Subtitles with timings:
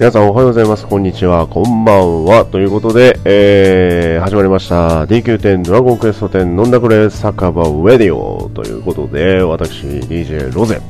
[0.00, 0.86] 皆さんおはようございます。
[0.86, 1.46] こんにちは。
[1.46, 2.46] こんばんは。
[2.46, 5.04] ということで、えー、始まりました。
[5.04, 10.80] DQ10 ドラゴンクエスト10飲んだくれ酒場ウェディオということで、私、DJ ロゼ、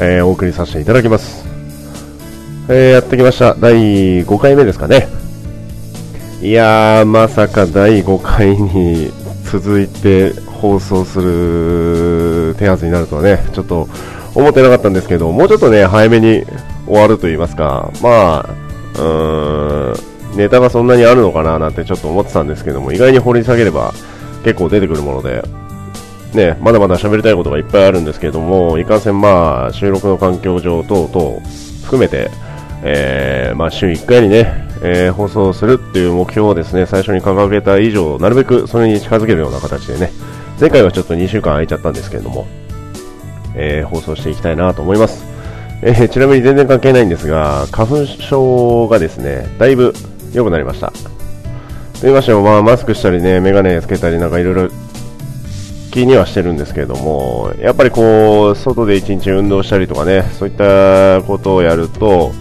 [0.00, 1.44] えー、お送りさせていただきます。
[2.68, 3.56] えー、やってきました。
[3.56, 5.08] 第5回目ですかね。
[6.40, 9.10] いやー、まさか第5回に
[9.50, 13.88] 続いて放送する手はずになるとはね、ちょっと
[14.36, 16.44] 思ってなかったんですけど、もうちょっとね、早めに
[16.90, 18.54] 終わると言いますか、まあ、
[18.94, 23.92] うーん、ネタがそんなにあるのかななんてちょっと思ってたんですけども、意外に掘り下げれば
[24.44, 25.42] 結構出てくるもので、
[26.34, 31.40] ね、まだまだ喋りたいことがいっぱいあるんですけども、いかんせんまあ、収録の環境上等々
[31.84, 32.30] 含めて、
[32.82, 40.10] えー、まあ週1回にね、えー、放送するっていう目標をですね、最初に掲げた以上、なるべくそれに近づけるような形でね、
[40.58, 42.46] 前回はちょっと2週間空いちゃったんですけれども、
[43.54, 45.24] えー、放送していきたいなと思います。
[45.82, 49.94] えー、ちなみに全然関係ないんですが、花粉症がですね、だいぶ
[50.32, 50.90] 良くなりました。
[50.90, 50.94] と
[52.02, 54.68] 言いましても、まあ、マスクしたりね、メガネつけたりなんかいろいろ
[55.90, 62.32] 気にはしてるんですけれども、やっぱりこう、外で一日運動したりとかね、そういったことをやると、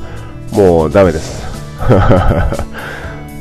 [0.51, 1.47] もうダメです。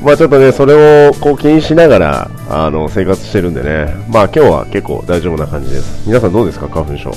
[0.03, 6.07] まあちょっとね、それをこう気にしながら、あの、生活してるんでね、まあ今日は結構大丈夫な感じです。
[6.07, 7.13] 皆さんどうですか、花粉症。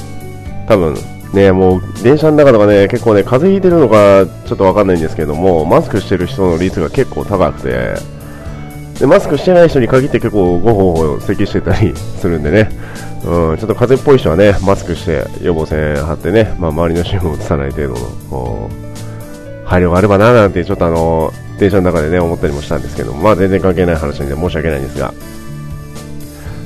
[0.67, 0.95] 多分、
[1.33, 7.95] ね、もう電車の中とかね、結構ね、風邪ひいてるのかちょっとわかんないんですけども、マスクしてる人の率が結構高くて、
[8.99, 12.69] でマスクしてない人に限って結構ごほごほ咳してたりするんでね、
[13.25, 17.95] うん、ちょっと風邪っぽい人はね、マスクして予防線張ってね、まあ、周りの人も移さない程度
[18.29, 18.69] の、
[19.65, 25.13] 配慮があればななんてちょっとあの、電車の中でね、思ったりもしたんですけどまあ全然関係ない話で申し訳ないんですが、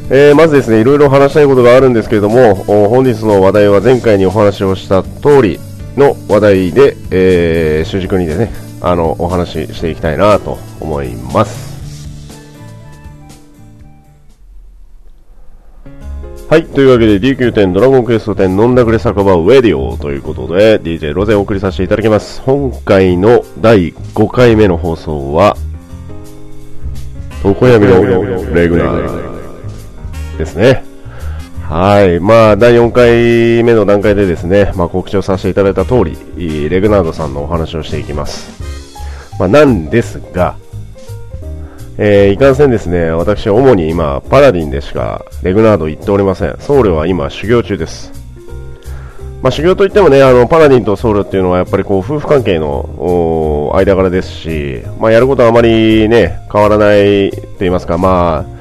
[0.08, 5.60] えー、まずですね、いろいろ話したいことがあるんですけれども、本日の話題は前回にお話をした通り
[5.98, 11.76] の話題で、えー、主軸にでね、あの、お話ししていきたいなと思います。
[16.48, 16.66] はい。
[16.66, 22.44] というわけで DQ10 ドラゴンクエスト10飲んだくれ酒場ウェディオということで DJ ロゼをお送りさせていただきます。
[22.44, 25.58] 今回の第5回目の放送は、
[27.44, 29.35] 床闇のレグナー
[30.38, 30.84] ですね。
[31.68, 32.20] はい。
[32.20, 38.64] まあ、第4回目の段階でですね、まあ、告知をさせていただいた通り、レグナードさんのお話をしていきます。
[39.40, 40.56] まあ、なんですが、
[41.98, 46.56] えー、いかんせんですね、私は主に今、パラディンでしかレグナード行っておりません。
[46.60, 48.12] 僧侶は今、修行中です。
[49.42, 58.55] まあ、修行といってもね、あの、パラディンと僧侶っていうのはやっぱりこう、夫婦関係の間柄ですし、まあ、やることはあまりね、変わらないと言いますか、まあ、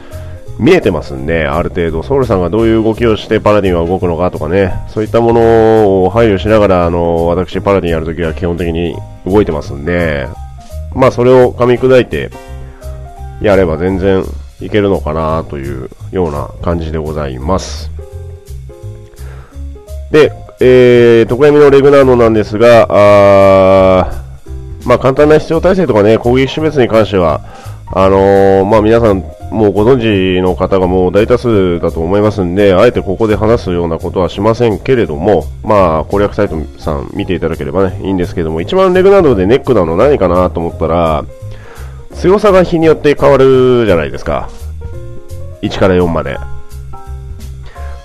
[0.58, 10.28] 見えてますんで、ある程度、ソウルさんがどういう動きをしてパラディンは動くのかとかね、そういったものを配慮しながら、あの、私、パラディンやるときは基本的に動いてますんで、
[10.94, 12.30] まあ、それを噛み砕いて、
[13.40, 14.24] やれば全然
[14.60, 17.90] いけるのかなというような感じでございます。
[20.12, 24.24] で、えー、徳闇のレグナードなんですが、あ
[24.86, 27.40] まあ、簡単な必要体制とかね、攻撃種別に関しては、
[27.92, 41.24] あのー、まあ、皆さんもうご存知の方がもう大多数だと思いますんで、あえてここで話すようなことはしませんけれども、まあ、攻略サイトさん見ていただければね、いいんですけども、一番レグなどでネックなの何かなと思ったら、
[42.14, 44.48] 強さが日によって変わるじゃないですか。
[45.62, 46.36] 1から4まで。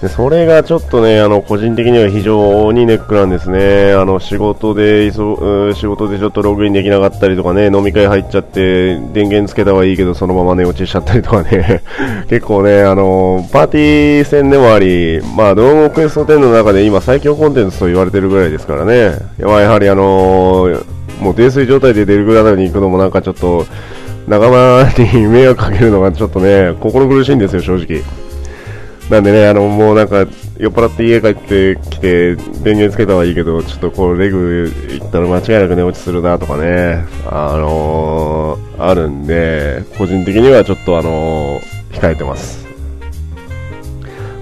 [0.02, 3.92] でそれがちょっとね、あの、個人的には非常にネックなんですね。
[3.92, 11.84] あの、仕事で、仕事でちょっとログインできなかったりとかね、飲み会入っちゃって、電源つけたはいいけど、そのまま寝落ちしちゃったりとかね、
[12.30, 20.70] 結構ね、あの、パーティー戦でもあり、まあ、ドラゴンクエスト10の中で今最強コンテンツと言われてるぐらいですからね、やはりあの
[21.20, 23.66] もう泥酔状態でデルグラダに行くのもなんかちょっと、
[24.30, 28.02] 仲間に 迷惑かけるのがちょっとね、心苦しいんですよ、正直。
[29.10, 30.28] なんでね、あの、もうなんか、
[30.58, 42.68] 酔っ払って家帰ってきて、電源つけたはいいけど、ちょっとこう、レグ行ったら間違いなく寝落ちするなとかね、あのー、あるんで、個人的にはちょっとあのー、控えてます。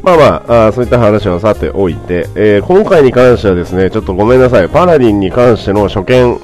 [0.04, 6.40] まあまああ、そういった話はさておいて、えー、今回に関してはですね、ちょっとごめんなさい、パラディンに関しての初見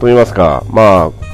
[0.00, 1.33] と言いますか、まあ、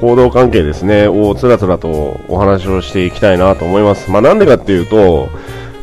[0.00, 4.10] 行動関係ですね、をつらつらとお話をしていきたいなと思います。
[4.10, 5.28] まあ、なんでかっていうと、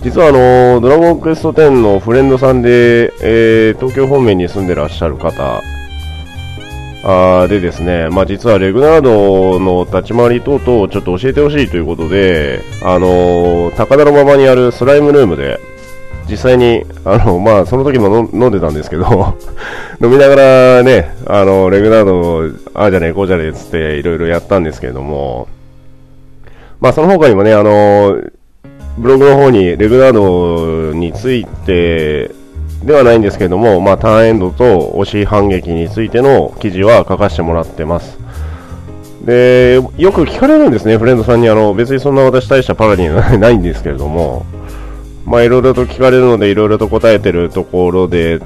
[0.04, 5.62] 実はあの、ドラゴンクエスト10のフレンドさんで、えー、東京方面に住んでらっしゃる方、
[7.04, 15.60] あでですね、まあ、実はレグナードの立ち回り等々をちょっと教えてほしいということで、あのー、高田の馬場にあるスライムルームで、
[16.30, 19.36] 実際に、あの、まあ、その時も飲んでたんですけど
[20.02, 25.48] 飲みながらね、あの、レグナード、ああじゃねえ、こうじゃねえ、つっていろいろやったんですけれども、
[26.80, 28.18] まあ、その他にもね、あの、
[28.98, 32.32] ブログの方にレグナードについて
[32.84, 38.18] ではないんですけれども、まあ、ターンエンドと押し反撃についての記事は書かせてもらってます。
[39.24, 41.50] で、よく聞かれるんですね、フレンドさんに。
[41.50, 44.46] あの、別にそんな私大したパラディンないんですけれども、
[45.28, 48.40] まあ、いろいろと聞かれるので、いろいろと答えてるところで、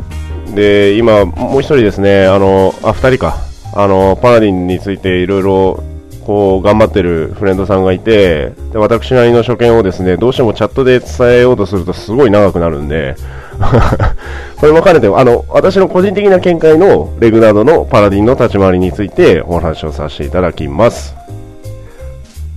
[0.53, 3.37] で、今、もう一人ですね、あの、あ、二人か。
[3.73, 5.83] あの、パラディンについていろいろ
[6.25, 13.15] こう頑張ってるフレンドさんがいてで私なりの所見をですねどうしてもチャットで伝えようとするとすごい長くなるんで
[14.57, 21.15] これも兼ねてあの私の個人的な見解のレグナードのパラディンの立ち回りについてお話をさせていただきます、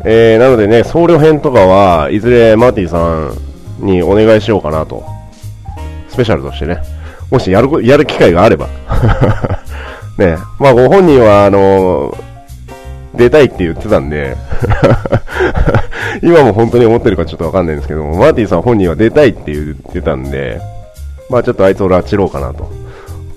[0.04, 5.04] えー、なのでね僧侶編とかはいずれマーティさんにお願いしようかなと。
[6.08, 6.78] スペシャルとしてね。
[7.30, 8.68] もしやるやる機会があれば。
[10.18, 10.36] ね。
[10.58, 12.16] まあご本人はあの
[13.14, 14.36] 出たいって言ってたんで。
[16.22, 20.60] 今も本当に思ってるかちょっとわかんないんですけども、マーティさん本人は出たいって言ってたんで、
[21.28, 22.84] まあちょっとあいつを拉致ろうかなと。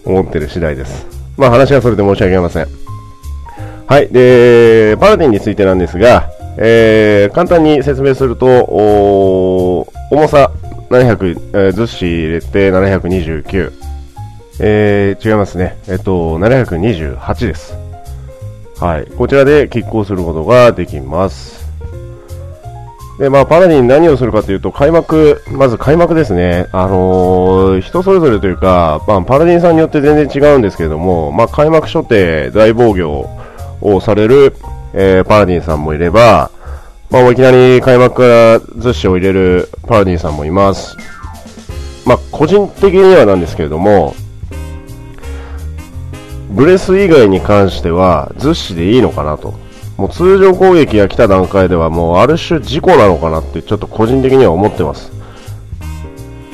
[0.07, 1.05] 思ってる次第です。
[1.37, 2.67] まあ話はそれで申し訳ありません。
[3.87, 4.07] はい。
[4.07, 10.51] で、パラディンについてなんですが、えー、簡単に説明すると、重さ
[10.89, 13.73] 700、えー、ずっし入れて729。
[14.59, 15.77] えー、違いますね。
[15.87, 17.73] えっと、728です。
[18.79, 19.05] はい。
[19.17, 21.67] こちらで拮抗することができます。
[23.19, 26.67] で、まあ、パラディン何をするかというと、開幕、まず開幕ですね。
[26.71, 33.29] あのー、人それぞれというか、まあ、パラディンさんによって全然違うんですけれども、まあ、開幕初手大防御
[33.81, 34.55] をされる、
[34.93, 36.51] えー、パラディンさんもいれば、
[37.09, 40.97] まあ、いきなり開幕からずっしを入れるパラディさんもいます。
[42.05, 44.13] まあ、個人的にはなんですけれども、
[46.49, 49.53] ブレス以外に関しては、ずっしでいいのかなと。
[49.97, 55.11] もう通常攻撃が来た段階ではもうある種事故なのかなってちょっと個人的には思ってます。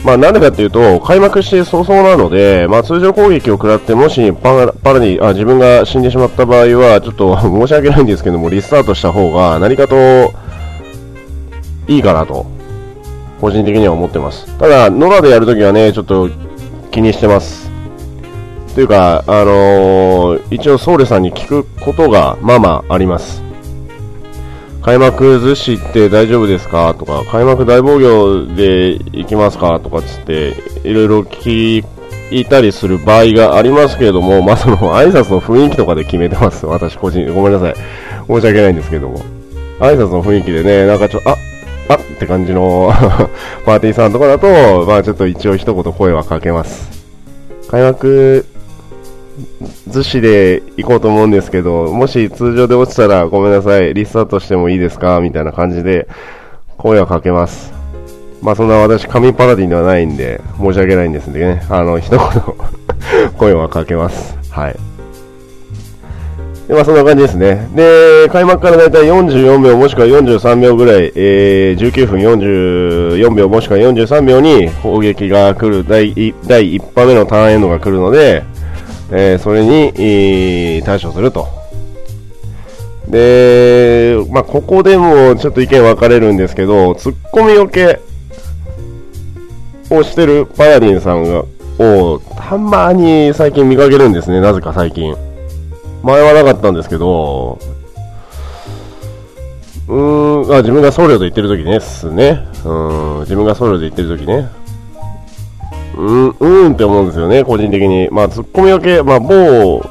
[0.04, 9.96] まあなんでかっていうと、開幕して早々なので、まあ通常攻撃を食らって、もしパラパラにあ自分が死んでしまった場合は、ちょっと申し訳ないんですけども、リスタートした方が何かと
[11.88, 12.46] いいかなと、
[13.42, 14.46] 個人的には思ってます。
[14.58, 16.30] ただ、野良でやるときはね、ちょっと
[16.92, 17.70] 気にしてます。
[18.76, 23.42] というか、あのー、一応、ソウルさんに聞くことがまあまああります。
[24.82, 26.94] 開幕寿司って大丈夫ですか？
[26.98, 29.80] とか、開幕大防御で行きますか？
[29.80, 31.84] とかつって、いろいろ聞
[32.32, 36.66] いたりする場合がありますけれども、 まあ、その挨拶の雰囲気とかで決めてます。
[36.66, 37.76] 私個人、ごめんなさい。
[38.28, 39.20] 申し訳ないんですけども。
[39.80, 41.38] 挨拶の雰囲気でね、なんかちょっと、あ
[41.90, 42.92] あって感じの
[43.66, 47.04] パーティーさんとかだと、まあちょっと一応一言声はかけます。
[47.70, 48.46] 開幕
[49.90, 56.08] 逗子で行こうと思うんですけど、もし通常で落ちたらごめんなさい、リスタートしてもいいですかみたいな感じで
[56.78, 57.74] 声をかけます。
[58.42, 62.20] まあそんな私、神パラディンではないんで、申し訳ないんですんでね、あの、一言
[63.38, 64.38] 声はかけます。
[64.52, 64.76] はい。
[66.68, 67.68] でまあそんな感じですね。
[67.76, 78.44] で、開幕からだいたい44秒もしくは43秒ぐらい、えー、19分44秒もしくは43秒に砲撃が来る第第1波目のターンエンドが来るので、
[79.12, 81.48] えー、それに、えー、対処すると。
[83.10, 88.00] で、まあ、ここでもちょっと意見分かれるんですけど、ツッコミよけ
[89.90, 91.44] をしてるパヤリンさんが、
[91.80, 95.16] を、たまに最近見かけるんですね、なぜか最近。
[96.04, 97.58] 前はなかったんですけど、
[99.88, 102.46] うーん、あ、自分が僧侶と言ってる時ね、すね。
[102.66, 104.50] うん、自分が僧侶で言ってる時ね。
[105.96, 108.10] うん、うーんって思うんですよね、個人的に。
[108.12, 109.82] まあ、ツッコミ分け、まあ、某、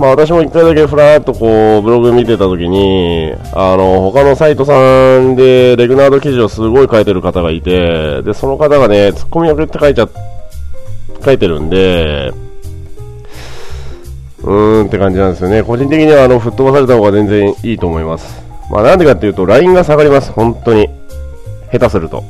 [0.00, 10.08] まあ、私も一回だけふらーっとこう、ブログ見てたときに、あの、他のサイトさんで、レグナード記事をすごい書いてる方がいて、で、その方がね、ツッコミ分けって書いちゃ、
[11.24, 12.32] 書いてるんで、
[14.44, 15.62] うーんって感じなんですよね。
[15.62, 18.44] 個人的には、あの、吹っ飛ばされた方が全然いいと思います。
[18.70, 20.88] まあ、なんでかっていうと、ラインが下がります、本当に。
[21.72, 22.22] 下手すると。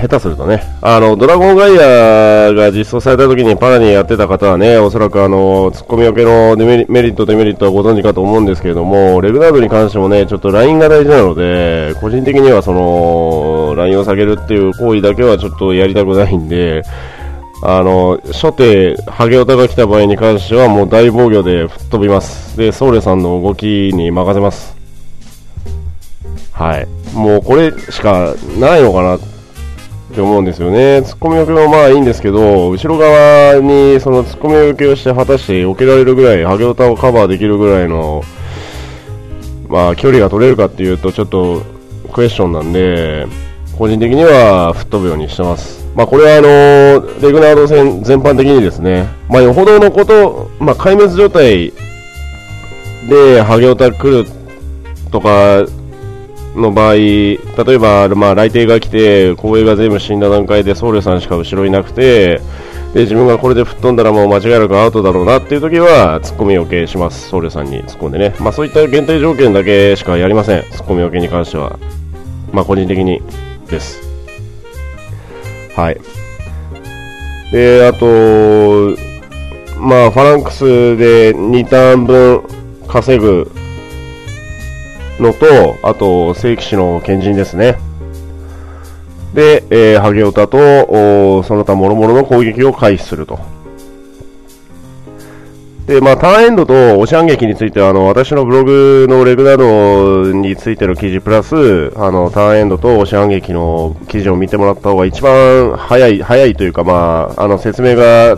[0.00, 16.82] 下手するとね、あの、ドラゴンガイアが実装された時にパラにやってた方はね、おそらくあの、ツッコミよけのデメリメリット、デメリットはご存知かと思うんですけれども、レグナードに関してもね、ちょっとラインが大事なので、個人的にはその、ラインを下げるっていう行為だけはちょっとやりたくないんで、
[17.62, 22.56] あの、初手、ハゲオタが来た場合に関してはもう大防御で吹っ飛びます。
[22.56, 24.74] で、ソウレさんの動きに任せます。
[26.52, 26.86] はい。
[27.14, 29.20] もうこれしかないのかなっ
[30.14, 30.98] て思うんですよね。
[30.98, 38.22] 突っ込み受けはまあいいんですけど、後ろ側にその突っ込み受けをして果たして避けられるぐらい、ハゲオタをカバーできるぐらいの、
[39.68, 41.62] まあ距離が取れるかっていうとちょっと
[42.12, 43.26] クエスチョンなんで、
[43.78, 45.86] 個人的には吹っ飛ぶようにしてます。
[45.94, 51.72] まあこれはあのレグナード戦全般的にですね、まあよほどのこと、まあ壊滅状態
[53.08, 54.28] でハゲオタ来る
[55.10, 55.64] とか
[56.54, 62.40] の場合、例えば、まあ、来帝が来て、光栄が全部死んだ段階で僧侶さんしか後ろいなくて、
[62.94, 68.34] で自分がこれで吹っ飛んだらもう間違いなくアウトだろうなっていう時は、ツッコミ OK します、僧侶さんに突っ込んでね。
[68.40, 71.78] まあ、そういった限定条件だけしかやりません、ツッコミ OK に関しては。
[72.52, 73.22] まあ、個人的に
[73.70, 74.09] です。
[75.74, 76.00] はい。
[77.52, 78.96] で、あと、
[79.78, 82.42] まあ、ファランクスで2ターン分
[82.86, 83.50] 稼ぐ
[85.18, 87.78] のと、あと、聖騎士の賢人ですね。
[89.34, 93.38] で、えー、ハゲオタと、その他諸々の攻撃を回避すると。
[95.90, 108.36] で、まあ、ターンエンドと押し反撃については、あの、私のブログのレグなどについての記事プラス、あの、ターンエンドと押し反撃の記事を見てもらった方が一番早い、早いというか、まあ、あの、説明が、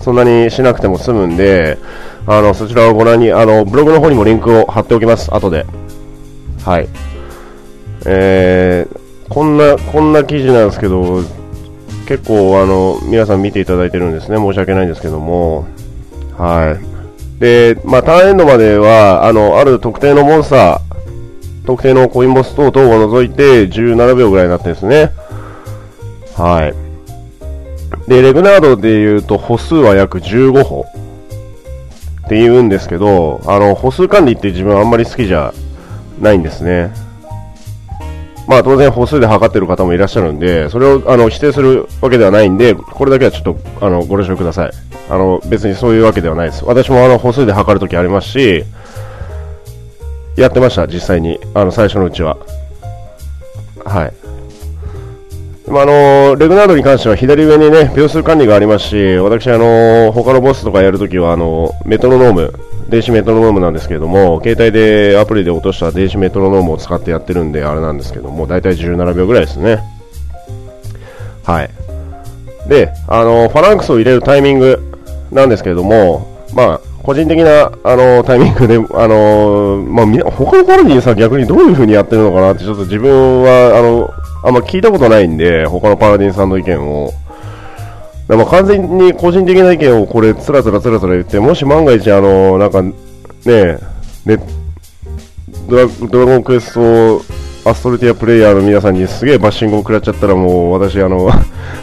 [0.00, 1.78] そんなにしなくても済むんで、
[2.26, 5.66] あの、そちらをご覧に、あの、ブログの方にもリンクを貼っておきます、後で。
[6.64, 6.88] はい。
[8.06, 11.22] えー、こんな、こんな記事なんですけど、
[12.08, 14.38] 結構、あの、皆さん見ていただいてるんですね。
[14.38, 15.64] 申し訳ないんですけども。
[16.38, 16.78] は
[17.38, 17.40] い。
[17.40, 25.12] で、まあ、ターンエンドまでは、あの、ある特定のモンスター、特定のコインボス等々を除いて17秒ぐらいになってですね。
[26.36, 26.74] はい。
[28.08, 30.84] で、レグナードで言うと歩数は約15歩。
[32.24, 35.52] って言うんですけど、あの、歩数管理って自分あんまり好きじゃ
[36.20, 36.90] ないんですね。
[38.48, 44.91] まあ当然歩数で測ってる方もいらっしゃるんで、それをあの否定するわけではないんで、これだけはちょっとあのご了承ください。
[45.08, 46.64] あの別にそういうわけではないです。
[46.64, 48.64] 私もあの歩数で測るときありますし、
[50.36, 51.38] やってました、実際に。
[51.54, 52.36] あの最初のうちは。
[53.84, 54.12] はい。
[55.70, 62.52] まあ、あのレグナードに関しては左上にね秒数管理がありますし、私、あの他のボスとかやるときはあのメトロノーム、
[62.88, 69.82] 電子メトロノームなんですけれども、携帯でアプリで落とした電子メトロノームを使ってやってるんであれなんですけども、大体17秒ぐらいですね。
[71.44, 71.70] はい。
[72.68, 74.78] で、あのファランクスを入れるタイミング
[75.30, 84.10] なんですけれども、まあ、個人的なあのタイミングで、あのまあ、他のパロディさん逆にどういう風にやってるのかなってちょっと自分はあの
[84.44, 87.12] あんま聞いたことないんで、他のパラディンさんの意見を。
[88.28, 92.92] まあ完全に個人的な意見をこれ、つらつらつらつら言って、もし万が一、あの、なんか、ね
[93.44, 94.38] ね、
[95.68, 97.22] ドラドラゴンクエスト
[97.64, 101.30] アストルティアプレイヤーの皆さんにすげえバッシングを食らっちゃったらもう私、あの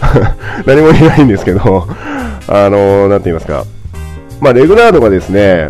[0.65, 1.87] 何も言えないんですけど
[2.47, 3.65] あの、なんて言いますか。
[4.41, 5.69] まあ、レグナードがですね、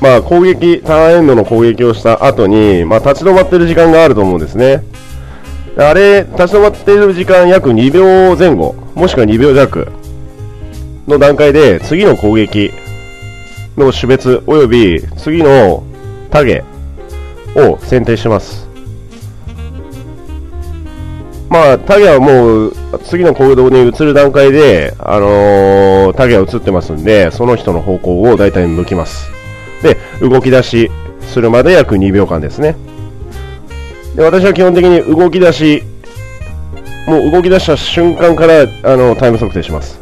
[0.00, 4.82] まあ、攻撃、ターンエンドの攻撃をした後に、まあ、立ち止まってる時間があると思うんですね。
[5.76, 9.88] あれ、立ち止まっている時間約2秒前後、もしくは2秒弱
[11.06, 12.72] の段階で、次の攻撃
[13.76, 15.84] の種別及び次の
[16.30, 16.64] タゲ
[17.54, 18.71] を選定します。
[21.52, 22.72] まあ、タゲはもう
[23.04, 29.30] 次の行動に移る段階で、あのー、タゲは移ってますんで、その人の方向を大体抜きます。
[29.82, 30.90] で、動き出し
[31.20, 32.74] するまで約2秒間ですね。
[34.16, 35.82] で私は基本的に動き出し、
[37.06, 40.00] もう動き出した瞬間からあのタイム測定します。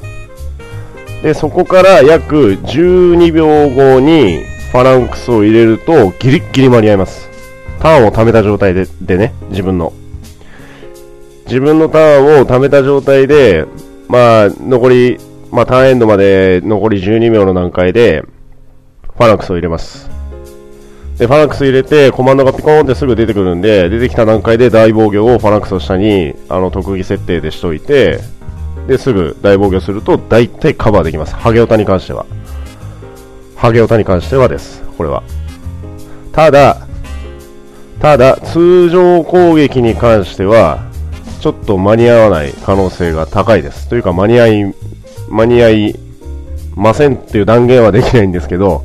[1.24, 7.28] で、そこから約12秒後にファランクスを入れるとギリッギリ間に合います。
[7.80, 9.92] ターンを貯めた状態ででね、自分の。
[11.50, 13.66] 自分のターンを貯めた状態で、
[14.06, 15.18] まあ、残り、
[15.50, 18.22] まあ、ターンエンドまで残り12秒の段階で、
[19.02, 20.08] ファランクスを入れます。
[21.18, 28.20] で、ファランクス入れて、コマンドがピコーンってすぐ出てくるんで、出てきた段階で大防御をファランクスの下に、あの、特技設定でしといて、
[28.86, 31.34] で、すぐ大防御すると、大体カバーできます。
[31.34, 32.26] ハゲオタに関しては。
[33.56, 34.84] ハゲオタに関してはです。
[34.96, 35.24] これは。
[36.30, 36.86] ただ、
[38.00, 40.89] ただ、通常攻撃に関しては、
[41.40, 43.88] ちょっと間に合わない可能性が高いです。
[43.88, 44.74] というか、間に合い、
[45.28, 45.98] 間に合い
[46.74, 48.84] ませんっていう断言はできないんですけど、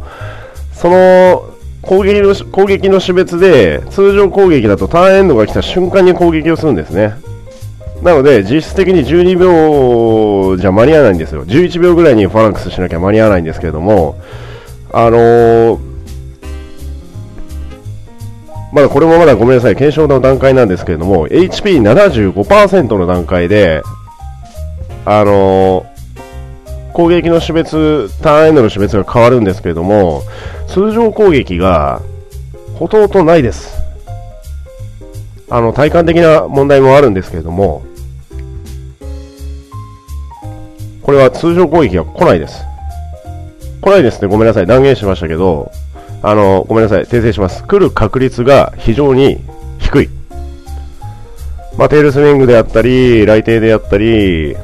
[0.74, 7.14] その攻撃の攻撃の種別で通常攻撃だとターンエンドが来た瞬間に攻撃をするんですね
[8.02, 14.20] なので実質的に12秒じゃ間に合わないんですよ11秒ぐらいにファランクスしなきゃ間に合わないんですけれども
[14.92, 15.80] あのー、
[18.76, 23.82] まだこれもまだごめんなさい、検証の段階なんですけれども、HP75% の段階で、
[25.06, 25.96] あのー
[26.92, 30.24] 攻撃の種別、ターンエンドの種別が変わるんですけれども、
[30.68, 32.02] 通常攻撃が
[32.80, 33.76] ほとんどないです。
[35.50, 37.84] あの、体感的な問題もあるんですけれども、
[41.02, 42.64] これは通常攻撃が来ないです。
[43.82, 45.72] 来ないですね、ごめんなさい、断言しましたけど、
[46.28, 47.64] あの、ごめんなさい、訂正します。
[47.64, 49.38] 来る確率が非常に
[49.78, 50.10] 低い。
[51.78, 54.58] まあ、テールスイングであったり、雷霆であったり、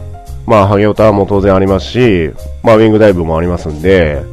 [0.47, 2.31] まあ、ハゲオタも当然ありますし、
[2.63, 4.23] まあ、ウィングダイブもありますんで、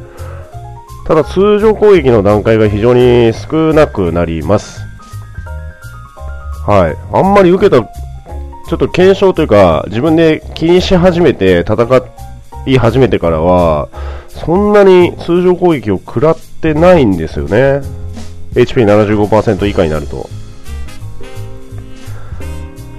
[1.05, 4.81] ただ通常攻撃の段階が非常に少なくなります。
[6.65, 6.97] はい。
[7.13, 11.87] あんまり受けた、ちょっと検証というか、自分で気にし始めて戦
[12.65, 13.87] い始めてからは、
[14.29, 17.81] そんなに通常攻撃を食らってないんですよね。
[18.53, 20.29] HP75% 以下になると。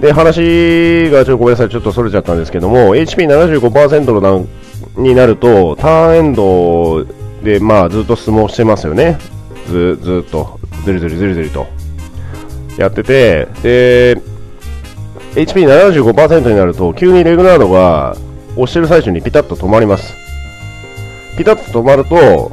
[0.01, 4.47] で、話がちょっとごめんなさい、ちょっとそれちゃったんですけども、HP75% の段
[4.97, 7.05] になると、ターンエンド
[7.43, 9.19] で、まあ、ずっと相撲してますよね。
[9.67, 11.67] ず、ずっと、ずるずるずるずると。
[12.77, 14.17] やってて、で、
[15.35, 18.15] HP75% になると、急にレグナードが
[18.55, 20.15] 押してる最中にピタッと止まります。
[21.37, 22.51] ピタッと止まると、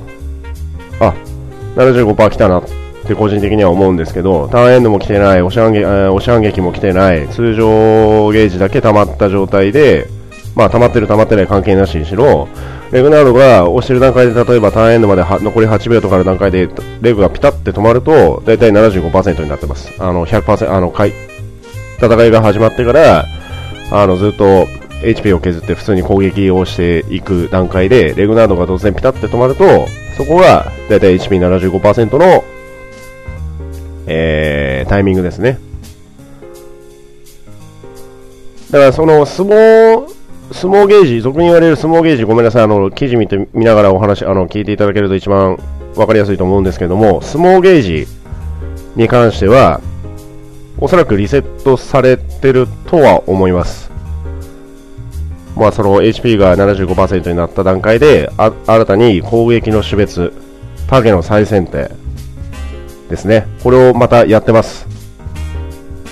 [1.01, 1.15] あ、
[1.77, 2.63] 75%来たなっ
[3.07, 10.07] て個人的には思うんですけど、ターンエンドも来てない、押し反撃押し反撃も来てない、通常ゲージだけ溜まった状態で、
[10.55, 12.49] まあ溜まってる溜まってない関係なしにしろ、
[12.91, 16.71] レグナードが押してる段階で例えばターンエンドまで残り8秒とかの段階で
[17.03, 19.93] レグがピタって止まると、だいたい75%になってます。
[19.99, 21.13] あの、100%、あの、かい
[22.01, 23.27] 戦いが始まってから、
[23.91, 24.67] あの、ずっと
[25.03, 29.87] HP を削って普通に攻撃をしていく段階で、レグナードが突然ピタって止まると、
[30.19, 32.45] そこがだいたい HP75% の
[34.11, 35.59] えー、タイミングですね。
[38.71, 40.09] だからその相撲、
[40.53, 45.59] 相撲ゲージ、俗に言われる相撲ゲージ、ごめんなさい、あの、記事見て、見ながらお話、あの、聞いていただけると一番
[45.95, 48.07] わかりやすいと思うんですけども、相撲ゲージ
[48.97, 49.81] に関しては、
[50.79, 53.91] おそらくリセットされてるとは思います。
[55.59, 60.33] まあ、その HP が75%になった段階で、あ新たに攻撃の種別、
[60.89, 61.91] ターゲの再選定、
[63.09, 63.47] ですね。
[63.63, 64.87] これをまたやってます。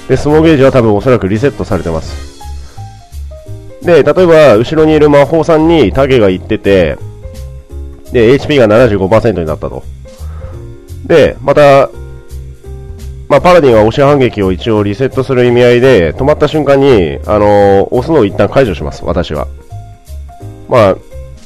[0.08, 2.40] で、相撲ゲージは多分おそらくリセットされてます。
[3.82, 6.98] で、例えば、後ろにいる魔法さんにタゲが行ってて、
[8.12, 9.82] で、HP が75%になったと。
[11.04, 11.90] で、また、
[13.28, 19.48] まあ、パラディンは押し反撃を一応リセットする意味合いで、止まった瞬間に、あのー、押すのを一旦解除します、私は。
[20.68, 20.96] まあ、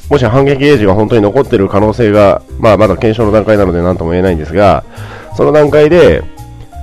[0.09, 4.83] もし反撃ゲージが本当に残っている可能性が、まあ、まだ検証の段階なので何とも言えないんですが、
[5.35, 6.23] その段階で、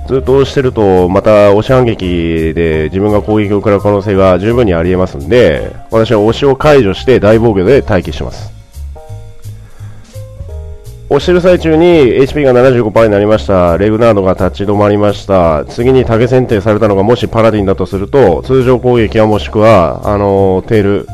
[0.07, 8.58] ずっと押してると、また押し反撃で自分が攻撃を食らう可能性が十分にありえますんで、私は押しを解除して大防御で待機します。
[11.09, 11.85] 押してる最中に
[12.21, 13.79] HP が75%になりました。
[13.79, 15.65] レグナードが立ち止まりました。
[15.65, 21.07] 次にタゲ選定されたのがもしパラディンだとすると、通常攻撃はもしくは、あのー、テール、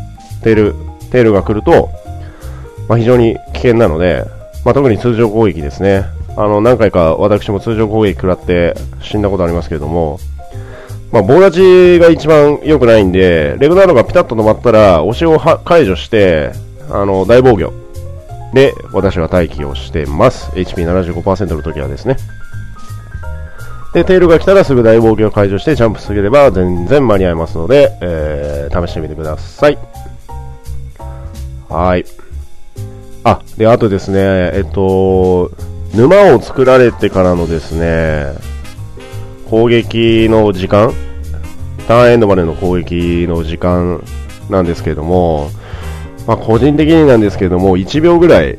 [0.43, 0.75] テール、
[1.11, 1.91] テールが来ると、
[2.89, 4.25] まあ、非常に危険なので、
[4.65, 6.03] まあ、特に通常攻撃ですね。
[6.35, 10.19] あの、何回か私も通常攻撃食らって死んだことありますけれども、
[11.13, 11.51] まあ、棒立
[11.97, 16.51] ちが一番良くないんで、レグナードがピタッと止まったら、押しを解除して、
[16.91, 17.84] あの、大防御
[18.53, 20.51] で私は待機をしてます。
[20.51, 22.17] HP75% の時はですね。
[23.93, 29.77] で、テールが来たらすぐ大防御を解除してジャンプすれば全然間に合いますので、えー、試してみてください。
[31.69, 32.05] はい。
[33.23, 34.19] あ、で、あとですね、
[34.53, 35.51] えっと、
[35.93, 38.33] 沼を作られてからのですね、
[39.49, 40.93] 攻撃の時間、
[41.87, 44.03] ターンエンドまでの攻撃の時間
[44.49, 45.49] なんですけれども、
[46.27, 48.57] まあ、個人的になんですけども、1秒ぐらい、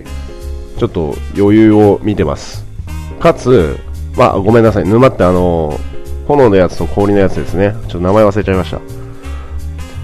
[0.79, 2.65] ちょっと余裕を見てます。
[3.21, 3.79] かつ、
[4.17, 5.79] まあ、ごめんなさい、沼ってあの、
[6.29, 7.75] 炎のやつと氷のやつですね。
[7.83, 8.81] ちょっと名前忘れちゃいました。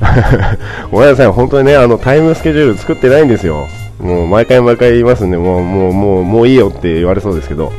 [0.90, 3.66] ごめんなさい、本当にね、あの、タイムスケジュール作ってないんですよ。
[4.00, 7.72] もう毎回毎回言いますんで、もう、もう、もう、もういいよって言われそうですけど。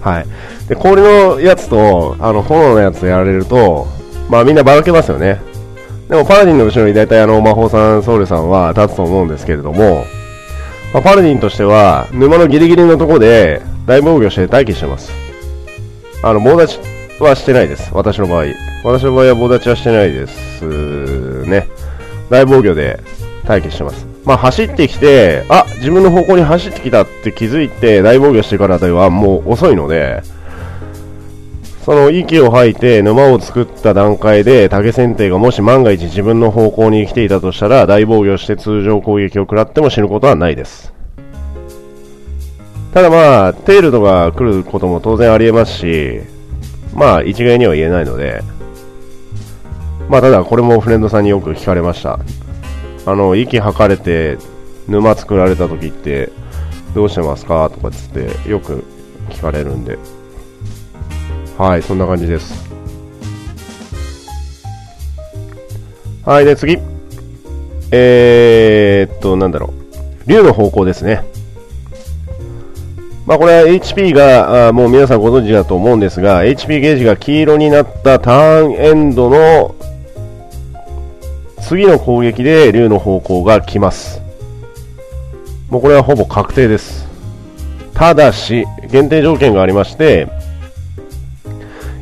[0.00, 0.26] はい。
[0.68, 3.88] で、氷のやつと、あの、炎のやつやられると、
[4.28, 5.40] まあみんなばらけますよね。
[6.08, 10.04] でもパラディンの後ろに大体あの、魔法さん、ソウルさんは立つと思うんですけれども、
[10.94, 15.12] まあ、パラディンとしては、沼のギリギリのところで大防御して待機してます。
[16.22, 17.90] あの、棒立ちはしてないです。
[17.92, 18.46] 私の場合。
[18.84, 21.68] 私の場合は棒立ちはしてないですね。
[22.30, 23.00] 大防御で
[23.46, 24.06] 待機してます。
[24.24, 30.22] まあ、走ってきて、あ、自分の方向に走ってきたって気づいて大防御してからではもう遅いので、
[31.88, 40.92] その息を吐いて沼を作った段階で竹選定がもし万が一自分の方向に来ていたとしたら大防御して通常攻撃を食らっても死ぬことはないです。
[42.92, 46.20] ただまあテールとか来ることも当然ありえますし
[46.92, 48.42] まあ一概には言えないので
[50.10, 52.18] まあただこれもフレンドさんによく聞かれました。
[53.06, 54.36] あの息吐かれて
[54.88, 56.28] 沼作られた時って
[56.94, 57.70] どうしてますか？
[57.70, 58.84] とかつってよく
[59.30, 59.96] 聞かれるんで。
[61.58, 62.70] はいそんな感じです。
[66.24, 66.78] はいで次。
[67.90, 70.30] えー、っとなんだろう。
[70.30, 71.24] 竜の方向ですね。
[73.26, 79.74] まあこれは HP があもう皆さんご存知だと思うんですが HP ゲージが黄色になったターンエンドの
[81.60, 84.22] 次の攻撃で竜の方向が来ます。
[85.70, 87.08] もうこれはほぼ確定です。
[87.94, 90.37] ただし限定条件がありまして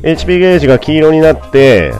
[0.01, 1.93] HP ゲージが黄色になって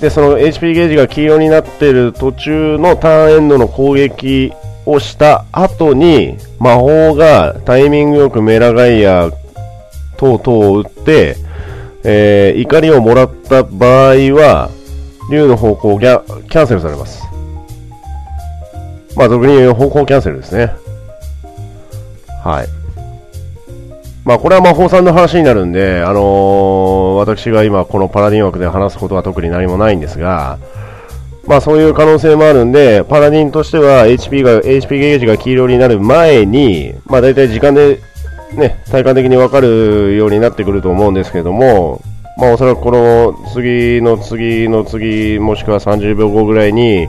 [0.00, 4.52] でその HP ゲージが黄色になっている途中のターンエンドの攻撃
[4.86, 9.30] をした後に魔法がタイミングよくメラガイア
[10.16, 11.36] 等々を打って、
[12.04, 14.70] えー、怒りをもらった場合は
[15.30, 17.22] 竜の方向がキャンセルされます。
[19.14, 20.72] まあ、俗に言う方向キャンセルですね。
[22.44, 22.77] はい。
[24.28, 30.58] まあ、これは魔法さんの話になるんで、あのー、私が今このパラディン枠で話すことは特に何もないんですが、
[31.46, 38.02] まあそういう可能性もあるんで、パラディンとしては HP が、HP ゲージが黄色になる前に、まあ大体時間で
[38.52, 42.02] ね、体感的にわかるようになってくると思うんですけども、
[42.36, 47.08] まあおそらくこの次の次の次、もしくは30秒後ぐらいに、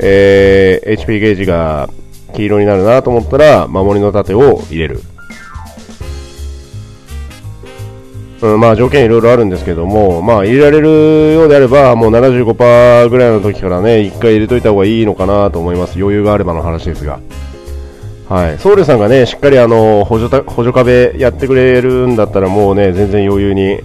[0.00, 1.88] えー、HP ゲージが
[2.34, 5.02] 黄色になるなと思ったら、守りの盾を入れる。
[8.42, 10.88] うん、まあ条件いろいろあるんですけども、まあ入れられる
[11.34, 15.98] ようであれば、もう75%ぐらいの時からね、一回入れといた方がいいのかなと思います。
[15.98, 17.18] 余裕があればの話ですが。
[18.28, 18.58] はい。
[18.58, 23.80] ソウルさんがね、しっかりあの、補助補助壁やってくれるんだったらもうね、全然余裕に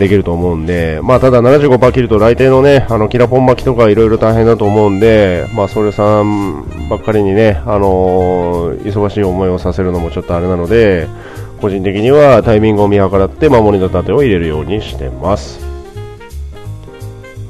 [0.00, 11.06] できると思うんで、まあただ75%切ると来店のね、あの、キラポン巻きとかいろいろ大変だと思うんで、まあソウルさんばっかりにね、あのー、忙しい思いをさせるのもちょっとあれなので、
[11.60, 15.60] 個人的にはタイミングを見計らって守りの盾を入れるようにしてます。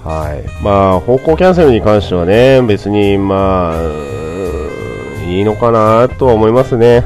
[0.05, 0.65] はい。
[0.65, 3.83] まあ、方向キャンセルに関してはね、別に、まあ、
[5.27, 7.05] いいのかなとは思いますね。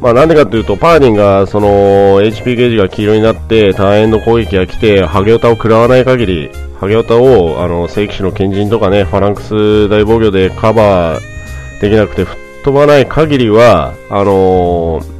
[0.00, 15.19] まあ、なんでかというと、パーディンが、その、HP ゲージが黄色になって、ターンエンド攻撃が来て、ハゲオタを食らわない限り、ハゲオタを、あの、聖騎士の賢人とかね、ファランクス大防御でカバーできなくて吹っ飛ばない限りは、あのー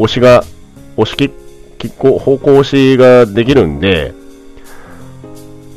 [0.00, 0.44] 押しが、
[0.96, 1.30] 押しき、
[1.78, 4.14] き方向押しができるんで、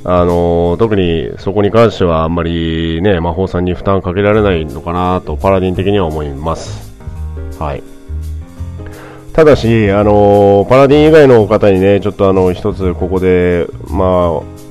[0.06, 6.94] あのー、特にそこに関してはあんまりね、魔法さんに負担かけられないのかなと、パラディン的には思います。
[7.60, 7.84] はい。
[9.34, 14.08] ただし、あのー、パラディン以外の方にね、ちょっとあの、一つここで、まあ、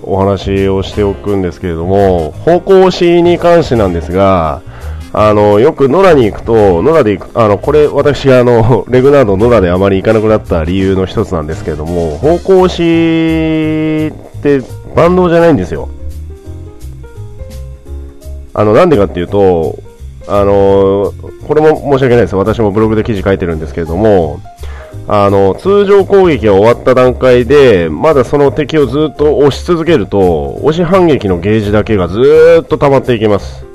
[0.02, 4.62] お話をしておくんですけれども、方向押しに関してなんですが、
[5.14, 14.62] あの、よく野良に行くと、野良で行く、あの、これ私があの、 レグナード野良であまり行かなくなった理由の一つなんですけれども、方向押しって
[14.96, 15.90] バンドじゃないんですよ。
[18.54, 19.76] あの、なんでかっていうと、
[20.28, 21.12] あの、
[21.46, 22.36] これも申し訳ないです。
[22.36, 24.40] 私もブログで記事書いてるんですけれども、
[25.08, 33.71] あの、通常攻撃が終わった段階で、まだその敵をずっと押し続けると、押し反撃のゲージだけがずっと溜まっていきます。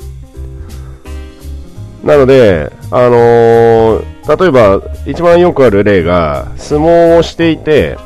[2.08, 7.98] なので、あのー、例えば、一番よくある例が、相撲をしていて、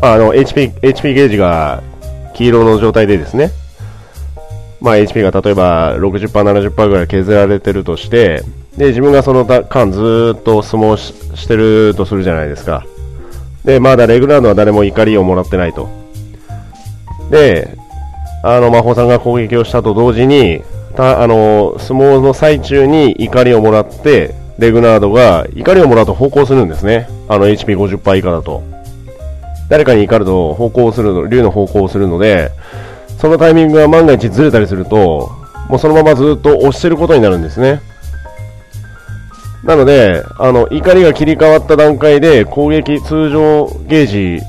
[0.00, 1.82] あの、HP、HP ゲージが
[2.32, 3.50] 黄色の状態でですね、
[4.80, 8.42] まあ、HP が例えば60%、70%ぐらい削られてるとして、
[8.78, 11.12] で、自分がその間ずっと相撲し
[11.42, 12.86] してるとするじゃないですか。
[13.62, 15.90] で、まだレグラードは誰も怒りをもらってないと。
[17.30, 17.76] で、
[18.42, 20.62] あの、魔法さんが攻撃をしたと同時に、
[20.96, 27.08] たあの相撲の最中に怒りをもらってレグナードが怒りをもらうと方向するんですね。
[27.28, 28.62] あの HP50% 以下だと。
[29.68, 32.50] 誰かに怒ると方向するの竜の方向をするので
[33.18, 35.30] そのタイミングが万が一ずれたりすると
[35.68, 37.80] もうそのままずっと押してることになるんですね。
[39.62, 44.42] なので、あの、怒りが切り替わった段階で攻撃通常ゲージ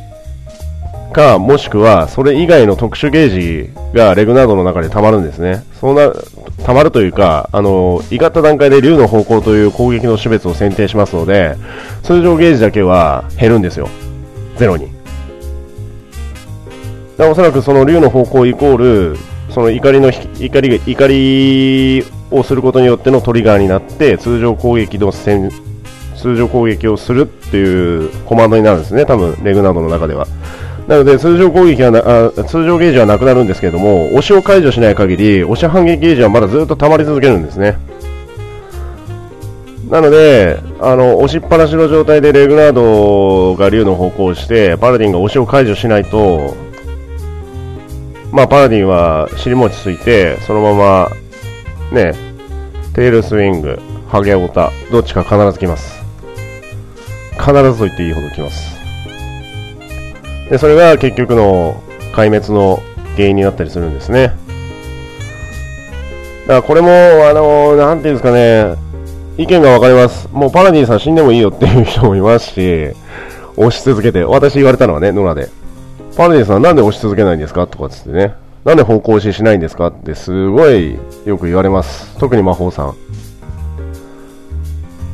[1.11, 5.63] か、もしくは、それ以外の特殊ゲージがレグナードの中で溜まるんですね。
[5.79, 6.11] そうな、
[6.65, 11.55] 溜まるというか、あの、いがった段階で竜の方向という攻撃の種別を選定しますので、
[12.03, 13.89] 通常ゲージだけは減るんですよ。
[14.57, 14.89] ゼロに。
[17.17, 19.17] だおそらくその竜の方向イコール、
[19.49, 25.51] その怒りの、怒り、怒りをすることによってのトリガーになって、通常攻撃の戦、
[26.15, 30.25] 通常攻撃をするっていうコマンドになるんですね、多分レグナードの中では。
[30.91, 37.77] なので通常攻撃はなあ通常ゲージはなくなるんですけれども押しを解除しない限り押し反撃ゲージはまだずっと溜まり続けるんですね。
[39.87, 46.57] なのであの押しっぱなしの状態でレグナードが竜の方向をしてパラディンが押しを解除しないと
[48.33, 51.09] まあパラディンは尻餅ついてそのまま
[51.93, 52.11] ね
[52.93, 56.01] テールスイングハゲオタどっちか必ず来ます。
[57.39, 58.70] 必ずと言っていいほど来ます。
[60.51, 61.81] でそれが結局の
[62.13, 62.83] 壊滅の
[63.15, 64.33] 原因になったりするんですね。
[66.41, 68.75] だからこれもあのなんていうんですかね。
[69.37, 70.27] 意見が分かります。
[70.33, 72.93] もうパラディさん死んでもいいよっていう人もいますし
[73.55, 75.49] 押し続けて私言われたのはねノラで。
[76.17, 77.65] パラディさんなんで押し続けないんですか？
[77.65, 78.33] とかつってね。
[78.65, 79.87] なんで方向押ししないんですか？
[79.87, 82.13] ってすごいよく言われます。
[82.19, 82.95] 特に魔法さん。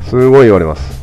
[0.06, 0.97] すごい言われます。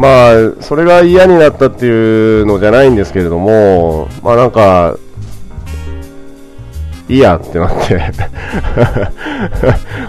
[0.00, 4.96] まあ、それが嫌になったっていうのじゃないんですけれども、まあなんか、
[7.06, 8.00] いいやってなって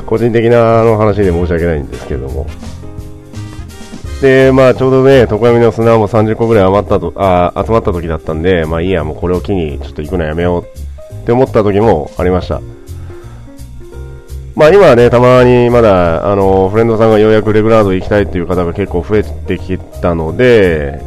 [0.07, 2.47] 個人的なの話で申し訳ないんですけれども。
[4.21, 12.61] で、まあちょうどね、常闇の砂も30個ぐらい余ったと、あ集まった時だったんで、まあいいや、もうこれを機にちょっと行くのやめようって思った時もありました。
[14.55, 21.01] まあ今はね、たまにまだ、あの、フレンドさんがようやくレグラード行きたいっていう方が結構増えてきたので、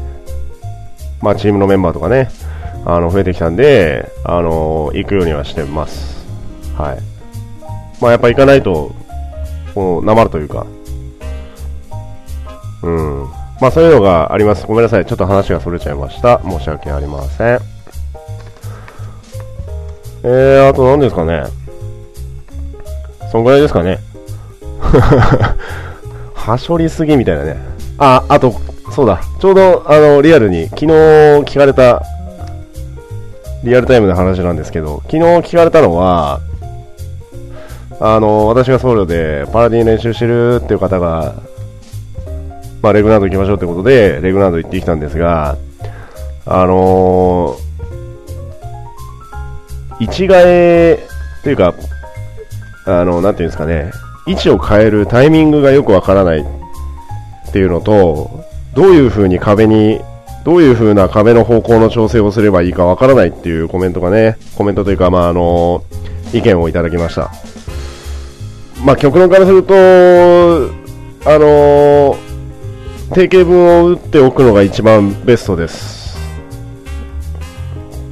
[1.20, 2.30] まあチームのメンバーとかね、
[2.86, 6.26] あの、増えてきたんで、あの、行くようにはしてます。
[6.76, 6.98] はい。
[8.00, 8.92] まあやっぱ行かないと、
[9.74, 10.66] こう、なまるというか、
[12.82, 13.22] うん。
[13.60, 14.66] まあそういうのがあります。
[14.66, 15.06] ごめんなさい。
[15.06, 16.40] ちょっと話がそれちゃいました。
[16.42, 17.58] 申し訳ありません。
[20.22, 21.63] えー、あと何ですかね。
[23.34, 23.98] そんぐらいですかね。
[26.34, 27.56] はしょりすぎみたいなね。
[27.98, 28.54] あ、あと、
[28.92, 29.22] そうだ。
[29.40, 32.00] ちょうど、あの、リアルに、昨日聞かれた、
[33.64, 36.38] リアルタイムの話なんですけど、昨日聞かれたのは、
[37.98, 41.34] あの、私が僧侶でパラディン練習してるっていう方が、
[42.82, 45.56] まあ、レグナード行きましょうってことで、レグナード行ってきたんですが、
[46.46, 51.04] あのー、一替え
[51.42, 51.74] というか、
[52.86, 53.90] あの、なんていうんですかね、
[54.26, 58.44] 位置を変えるタイミングがよくわからないっていうのと、
[58.74, 60.00] どういう風に壁に、
[60.44, 65.82] どういう風な壁の方向の調整をすればいいかわからないっていうコメントがね、コメントというか、まあ、あの、
[66.32, 67.30] 意見をいただきました。
[68.84, 70.84] まあ、極論からすると、
[71.26, 72.16] あの
[73.14, 76.18] 定型文を打っておくのが一番ベストです。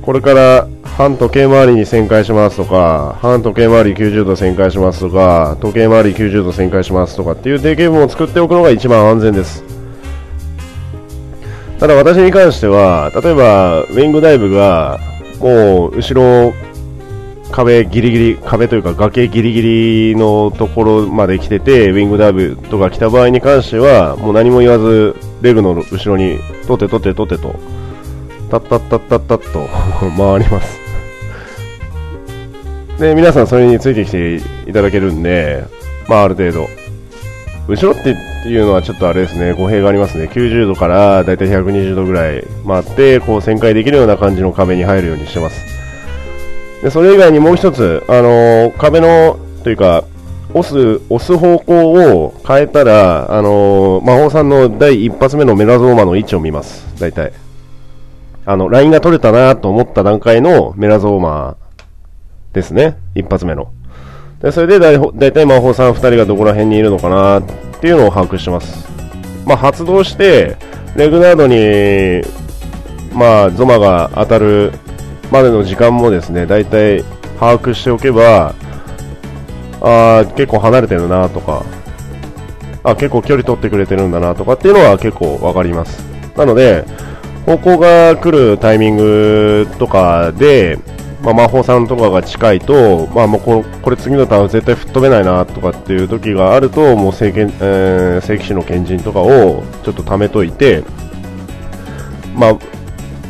[0.01, 9.65] これから反時計回りに旋回しますとか、反時計回り90度旋回しますとか、時計回り90度旋回しますとかっていう定型文を作っておくのが一番安全です。
[11.81, 15.01] ただ私に関しては、例えばウィングダイブが
[15.41, 16.53] もう後ろ
[17.51, 27.55] 壁ギリギリ、壁というか崖ギリギリのところまで来てて、ウィングダイブとか来た場合に関しては、もう何も言わず、レグの後ろに、取って取って取ってと、
[28.51, 29.69] タッタッタッタッタッと
[30.17, 30.82] 回ります。
[32.99, 34.37] で、皆さんそれについてきて
[34.69, 35.65] いただけるんで、
[36.09, 36.69] まあある程度。
[37.69, 38.11] 後ろって
[38.49, 40.25] いうのはちょっとあれですね、語弊がありますね。
[40.25, 45.61] 90度からだいたい120度ぐらい回って、こう旋回できるような感じの壁に入るようにしてます。
[46.83, 50.05] で、それ以外にもう一つ、あのー、壁の、というか、
[50.55, 56.85] 押す、押す方向を変えたら、あのー、魔法さんの第一発目のメラゾーマの位置を見ます。
[57.01, 57.33] 大体。
[58.45, 61.57] あの、ラインが取れたなと思った段階のメラゾーマ
[62.53, 62.97] ですね。
[63.15, 63.73] 一発目の。
[64.41, 67.43] で、それでだいだいたい魔法さん2人がどこら辺にいるのかなっ
[67.81, 68.87] ていうのを把握してます。
[69.47, 70.57] まあ、発動して、
[70.97, 72.23] レグナードに、
[73.15, 74.73] まあ、ゾマが当たる
[75.31, 77.03] までの時間もですね、だいたい
[77.39, 78.55] 把握しておけば、
[79.81, 81.65] あ結構離れてるなとか、
[82.85, 86.05] あ結構距離取ってくれてるんだなとかっていうのは結構わかります。
[86.37, 86.85] なので、
[87.47, 90.79] 方向が来るタイミングとかで、
[91.23, 100.83] まあ、魔法さんとかが近いと、まあ、もうここれ次のターン絶対吹っ飛べないなとかっていう時があるともう聖剣、えー、聖騎士の賢人とかをちょっと貯めといて
[102.35, 102.59] まあ、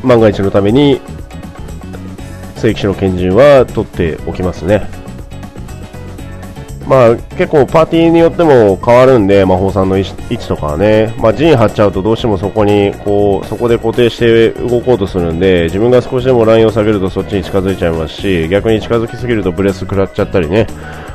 [0.04, 1.00] 万が一のために、
[2.56, 5.01] 聖騎士の賢人は取っておきますね。
[6.86, 20.66] まあ、結構パーティーによっても変わるんで、魔法さんの位置とかはね、まあ、陣張っちゃうとどうしてもそこに、こう、そこで固定して動こうとするんで、自分が少しでもラインを下げるとそっちに近づいちゃいますし、逆に近づきすぎるとブレス食らっちゃったりね、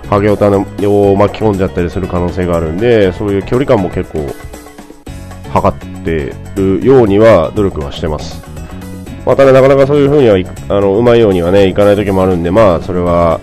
[0.10, 4.25] ハゲオタを巻き込んじゃったりする可能性があるんで、そういう距離感も結構、
[5.51, 8.43] 測ってるようには努力はしてます。
[9.25, 13.41] またね、なかなかそういう風には、あの、うまいようにはね、いかない時もあるんで、まあ、それは、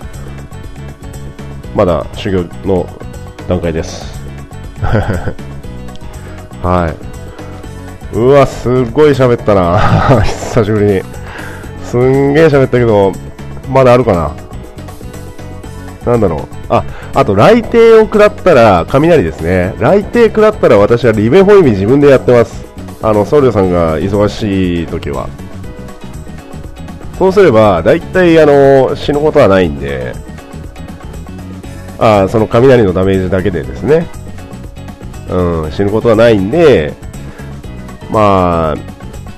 [1.75, 2.87] まだ修行の
[3.49, 4.23] 段階です。
[6.63, 8.17] はい。
[8.17, 9.79] うわ、すっごい喋ったな。
[10.23, 11.03] 久しぶりに。
[11.83, 13.13] すんげえ喋ったけど、
[13.69, 14.31] まだあるかな。
[16.13, 16.41] なんだろう。
[16.69, 16.85] あ、
[17.15, 19.75] あと、雷霆を食らったら、雷ですね。
[19.79, 22.65] 雷霆食らったら私はリベホイミ自分でやってます。
[23.03, 25.29] あの、僧侶さんが忙しい時は。
[27.19, 30.15] そうすれば、大体、あの、死ぬことはないんで、
[31.99, 34.07] あその雷のダメージだけでですね、
[35.31, 36.93] うん、死ぬことはないんで、
[38.11, 38.75] ま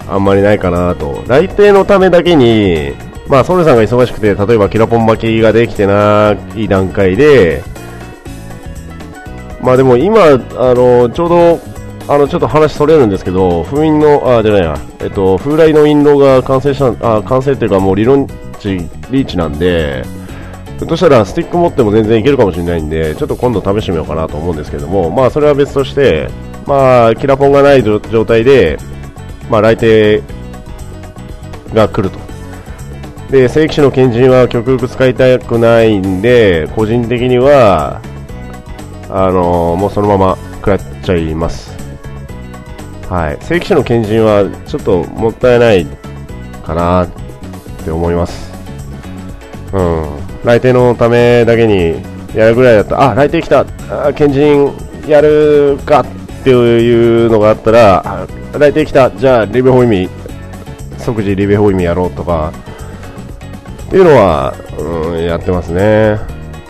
[0.09, 1.23] あ、あんまりないかなと。
[1.27, 2.93] 来帝のためだけに、
[3.29, 7.63] まあ、ソルさんが忙しくて、例えばキラポン巻きができてない段階で、
[9.61, 10.37] まあでも今、あ
[10.75, 11.61] の、ちょうど、
[12.09, 18.29] あの、ちょっと話それるんですけど、封印の、あ、じゃないや、えっと、風来の印籠が完成した、あ、完成っていうかもう理論
[18.61, 18.77] 値、
[19.11, 20.05] リーチなんで、
[20.79, 26.29] ひょっとしたらスティック持っても全然いけるかもしれないんで、ちょっと今度試してみようかなと思うんですけども、まあそれは別として、
[26.67, 28.79] まあキラポンがない状態で、
[29.51, 30.23] まあ来帝
[31.73, 32.19] が来ると。
[33.31, 38.01] で、正規士の賢人は極力使いたくないんで、個人的には、
[39.09, 41.75] あのー、もうそのまま食らっちゃいます。
[43.09, 43.39] はい。
[43.41, 45.87] 正規士の賢人はちょっともったいない
[46.65, 47.09] かなっ
[47.85, 48.53] て思います。
[49.73, 50.16] うん。
[50.47, 52.01] 来店のためだけに
[52.33, 52.95] やるぐらいだった。
[52.95, 53.65] ら、あ、来店来た、
[54.15, 54.73] 賢人
[55.09, 56.07] やるかっ
[56.45, 60.09] ていうのがあったら、来店来た、じゃあリベホイミ、
[60.99, 62.53] 即時リベホイミやろうとか、
[63.89, 66.21] っていうのは、うん、やってますね。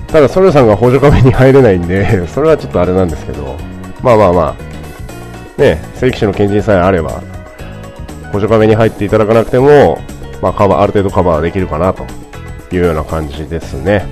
[0.06, 3.56] ただ、ソルさんが補助壁に入れないんで、 それはちょっとあれなんですけど、
[4.02, 4.56] まあまあま
[5.58, 7.20] あ、ね、正規士の賢人さえあれば、
[8.32, 9.98] 補助壁に入っていただかなくても、
[10.40, 12.06] まあ、カバー、ある程度カバーできるかなと。
[12.72, 14.06] いうような感じですね。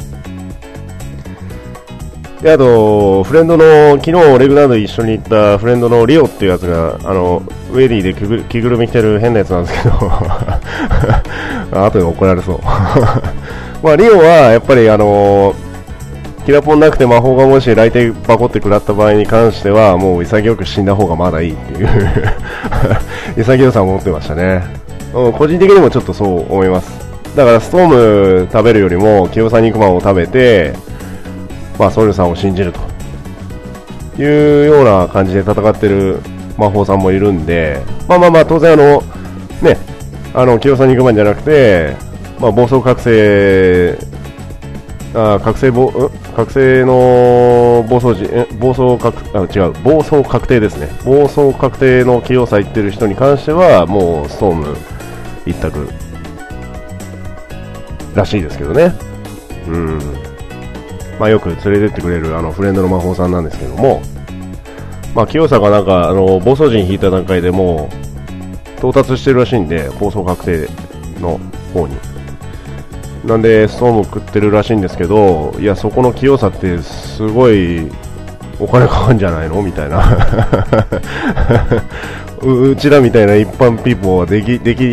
[2.43, 7.43] で、あと、フレンドの、昨日レグナード一緒に行ったフレンドのリオっていうやつが、あの、
[7.75, 9.95] ウェディで着ぐるみ着てる変なやつなんですけど
[11.85, 12.61] 後で怒られそう
[13.83, 15.55] まあ、リオはやっぱりあの
[16.47, 21.89] キラポンなくて魔法がもし来店バコって食らった場合に関しては、もう潔く死んだ方がまだいいっていう
[23.43, 24.63] 潔さを持ってましたね。
[25.13, 27.04] 個人的にもちょっとそう思います。
[27.35, 27.89] だからストー
[28.43, 30.73] ム食べるよりも清さ肉まんを食べて、
[31.79, 32.95] まあ、ソウルさんを信じると。
[34.17, 36.21] いうような感じで戦ってる
[36.57, 39.03] 魔法さんもいるんで、まあまあまあ、当然あの、
[39.61, 39.77] ね、
[40.33, 41.97] あの、清さ肉まんじゃなくて、
[42.39, 43.99] まあ、暴走覚醒、
[45.17, 45.91] あ覚醒ぼ、
[46.37, 48.47] 覚醒の暴走時、え？
[48.61, 50.89] 暴走確、あ、違う、暴走確定ですね。
[51.05, 54.77] 暴走確定の清さ言ってる人に関しては、もう、ストーム
[55.45, 55.89] 一択。
[58.15, 58.93] らしいですけどね。
[59.69, 59.99] うん。
[61.19, 64.03] まあ、よく連れてってくれるあのフレンドの魔法さんなんですけども、
[65.15, 67.89] まあ、清さがなんか、あの、暴走時に引いた段階でも
[68.77, 70.69] う、到達してるらしいんで、暴走確定
[71.21, 71.39] の
[71.73, 71.97] 方に。
[73.25, 77.91] なんで、ストーム食ってるらしいんですけど、いや、そこの清さってすごい
[78.61, 79.63] お金かかるんじゃないの？
[79.63, 80.05] みたいな
[82.45, 82.77] う。
[82.77, 84.85] ちらみたいな一般ピーポーはでき、でき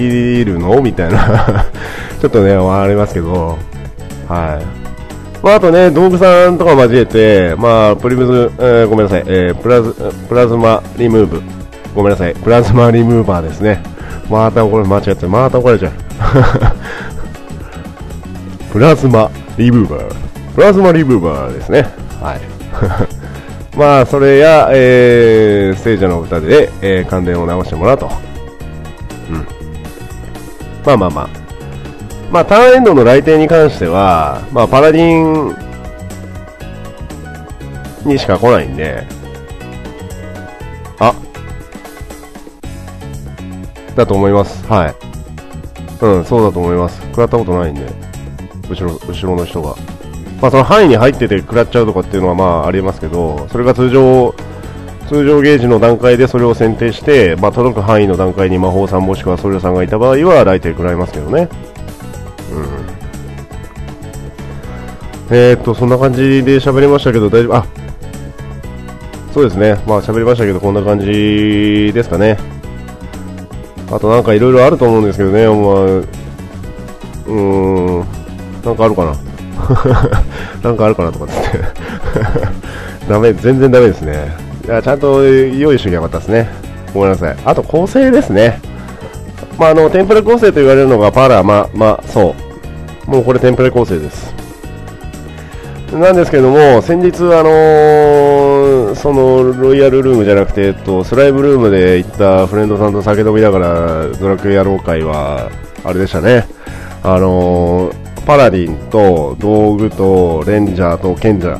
[0.45, 0.81] るの？
[0.81, 1.65] みたいな
[2.21, 3.57] ちょっとね、ありますけど、
[4.27, 4.81] はい。
[5.43, 9.93] まあ、あとね、道具さんとか交えて、まあ、プリムズ、えー、ごめんなさい、えー、プラズ、
[10.29, 11.41] プラズマリムーブ。
[11.95, 13.81] ごめんなさい、プラズマリムーバーですね。
[14.29, 15.91] またこれ間違って、また怒られちゃう。
[18.71, 20.13] プラズマリムーバー。
[20.55, 21.87] プラズマリムーバーですね。
[22.21, 22.41] はい。
[23.77, 28.09] まあ、それや、えー、聖者の歌で、えー、関連を直してもらうと。
[29.29, 29.47] うん。
[30.85, 31.29] まあまあまあ。
[32.31, 35.55] まあ、ターンエンドの来店に関しては、まあ、パラディン
[38.05, 39.05] にしか来ないんで、
[40.99, 41.15] あ、
[43.95, 44.65] だと思います。
[44.67, 44.95] はい。
[46.03, 47.01] うん、そうだと思います。
[47.01, 47.85] 食らったことないんで、
[48.69, 49.90] 後ろ、後ろの人が。
[50.41, 54.33] まあ、その範囲に入ってて食らっちゃうとかっていうのはまあありえますけど、それが通常、
[55.07, 61.47] 通常ゲージの段階でそれを選定して、まあ、届く範囲の段階に魔法さんもしくはソリョさんがいた場合はライトで食らいますけどね。
[65.29, 65.35] うん。
[65.35, 67.65] えー、っと、そんな感じで喋りましたけど、大丈夫、あ、
[69.33, 69.75] そうですね。
[69.85, 72.37] まあ喋りましたけど、こんな感じですかね。
[73.91, 75.53] あとなんかいろいろあると思うんですけどね、まあ、
[75.97, 77.99] うーん、
[78.63, 79.30] なんかあるかな。
[80.63, 81.33] なんかあるかなとかって
[83.09, 84.35] ダメ、全然ダメですね。
[84.65, 86.49] いやちゃんと用意しときゃよかったですね。
[86.93, 87.35] ごめんなさい。
[87.45, 88.59] あと構成ですね。
[89.57, 92.35] まあ、あの、テンプレ構成と言われるのがパラ、ま、ま、そ
[93.07, 93.11] う。
[93.11, 94.33] もうこれテンプレ構成です。
[95.91, 105.51] なんですけども、先日、あのー、そのロイヤルルームじゃなくて、えっと、スライブルームで行ったフレンドさんと酒飲みながらドラクエ野郎会は、
[105.83, 106.45] あれでしたね、
[107.03, 111.59] あのー、パラディンと道具とレンジャーと賢者、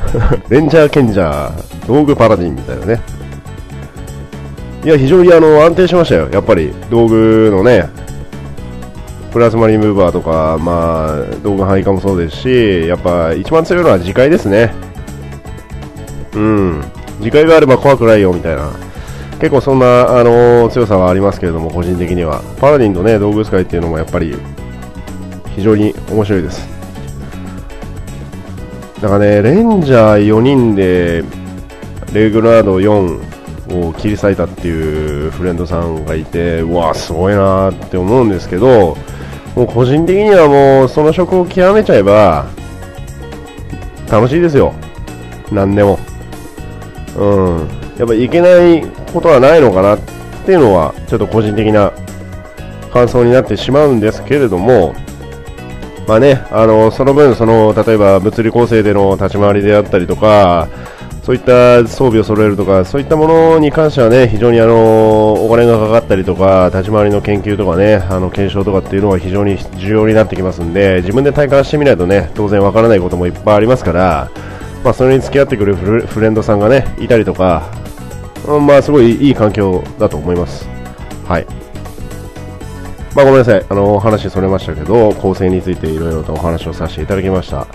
[0.48, 1.52] レンジャー賢者、
[1.86, 3.00] 道具パラディンみたいなね。
[4.84, 7.88] いや、非常にあの安定しましたよ、やっぱり道具のね、
[9.32, 14.74] プラズマリムーバーとか、まあ、道具範囲化もそうですし、やっぱ一番強いのは次回ですね。
[16.34, 16.82] うん。
[17.20, 18.70] 次回があれば怖くないよみたいな。
[19.40, 22.42] 結構そんな、あのー、強さはありますけれども、個人的には。
[22.60, 24.36] パラディンとね、道具使いっていうのもやっぱり、
[25.56, 26.68] 非常に面白いです。
[29.00, 31.24] だからね、レンジャー4人で、
[32.12, 38.96] レグラード4を切り裂いたっていうフレンドさんがいて、うわ、すごいなって思うんですけど、
[39.56, 42.46] もう個人的にはもうその職を極めちゃえば
[44.10, 44.72] 楽しいですよ。
[45.50, 45.98] 何でも。
[47.16, 47.68] うん。
[47.98, 48.82] やっぱいけない
[49.12, 49.98] ことはないのかなっ
[50.46, 51.92] ていうのはちょっと個人的な
[52.92, 54.94] 感想になってしまうんですけれども
[56.12, 60.68] まあねあのその分その例えば物理構成での立ち回りであったりとか
[61.22, 74.32] そういった装備を揃えるとか、そういったものに関してはね、非常にあのお金がかかったりとか、立ち回りの研究とかね、あの検証とかっていうのは非常に重要になってきますんで、自分で体感してみないとね、当然わからないこともいっぱいありますから、
[74.82, 77.70] まあ、それに付き合ってくれるフレンドさんがね、いたりとか、
[78.66, 80.68] まあ、すごいいい環境だと思います。
[81.24, 81.61] はい。
[83.14, 83.66] まあ、ごめんなさい。
[83.68, 87.66] あの、話それましたけど、構成についていろいろとお話をさせていただきました。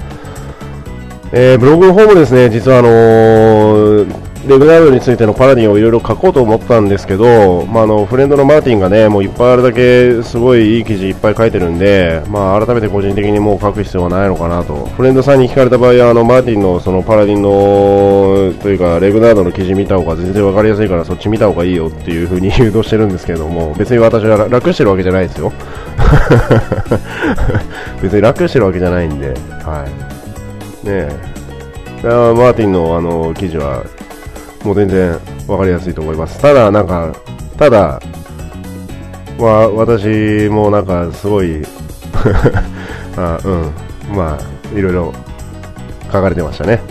[1.32, 14.86] えー、ブログの方もですね、実はあのー、レグナルドについてのパラディンをいろいろ書こうと思ったんですけど、まあ、あのフレンドのマーティンがね、もういっぱいあるだけすごいいい記事いっぱい書いてるんで、まあ、改めて個人的にもう書く必要はないのかなと。
[14.86, 25.52] フレンドさんに聞かれた場合は、あの、マーティンのそのパラディンの、というか、レグナードの記事見た方が全然わかりやすいから、そっち見た方がいいよっていう風に誘導してるんですけども、別に私は楽してるわけじゃないですよ。
[28.02, 29.28] 別に楽してるわけじゃないんで、
[29.66, 29.86] は
[30.84, 30.88] い。
[30.88, 31.38] ねえ。
[32.04, 33.84] マーティンのあの記事は
[34.68, 36.42] もう全然分かりやすいと思います。
[36.42, 37.16] ただ、なんか、
[37.58, 38.02] ただ、
[39.40, 41.64] まあ、私もなんかすごい
[43.16, 43.72] あ、うん、
[44.14, 45.14] まあ、いろいろ
[46.12, 46.82] 書かれてましたね。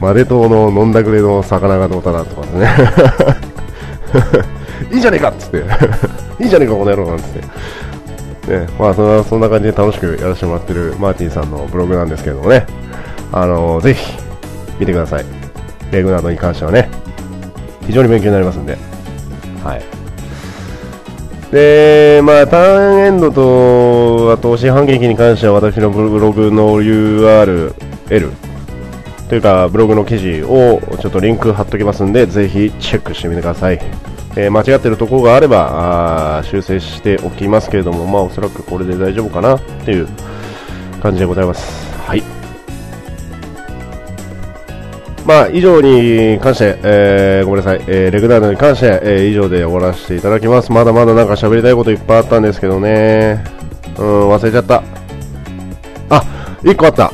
[0.00, 2.68] マデ島の飲んだくれの魚がどうたらとかですね。
[4.94, 5.64] いいじゃねえかっつって。
[6.38, 7.24] いいじゃねえか、この野郎なんつっ
[8.46, 8.56] て。
[8.56, 12.66] ね、まあそんな、そんな感じで楽しくやらせてもらってるマーティンさんのブログなんですけどもね。
[13.32, 14.16] あのぜひ
[14.78, 15.45] 見てください。
[15.90, 16.88] レグなどに関してはね、
[17.86, 18.76] 非常に勉強になりますんで。
[19.62, 19.96] はい。
[21.52, 27.72] で、まあ、ターンエンドと、あと、四半撃に関しては私のブログの URL
[29.28, 33.80] というか、ブログの記事をちょっとリンク貼っときますんで、ぜひチェックしてみてください。
[34.36, 40.06] えー、間違ってるところがあればあ修正しておきますけれども、まあ、おそらくこれで大丈夫かなっていう
[41.00, 41.90] 感じでございます。
[42.06, 42.35] はい。
[45.26, 50.70] まあ、以上に関して、えー、ごめんなさい、えー、レグダードに関して、えー、以上で終わらせていただきます。
[50.70, 53.42] まだまだなんか喋りたいこといっぱいあったんですけどね。
[53.98, 54.84] うん、忘れちゃった。
[56.10, 56.22] あ、
[56.62, 57.12] 1個あった。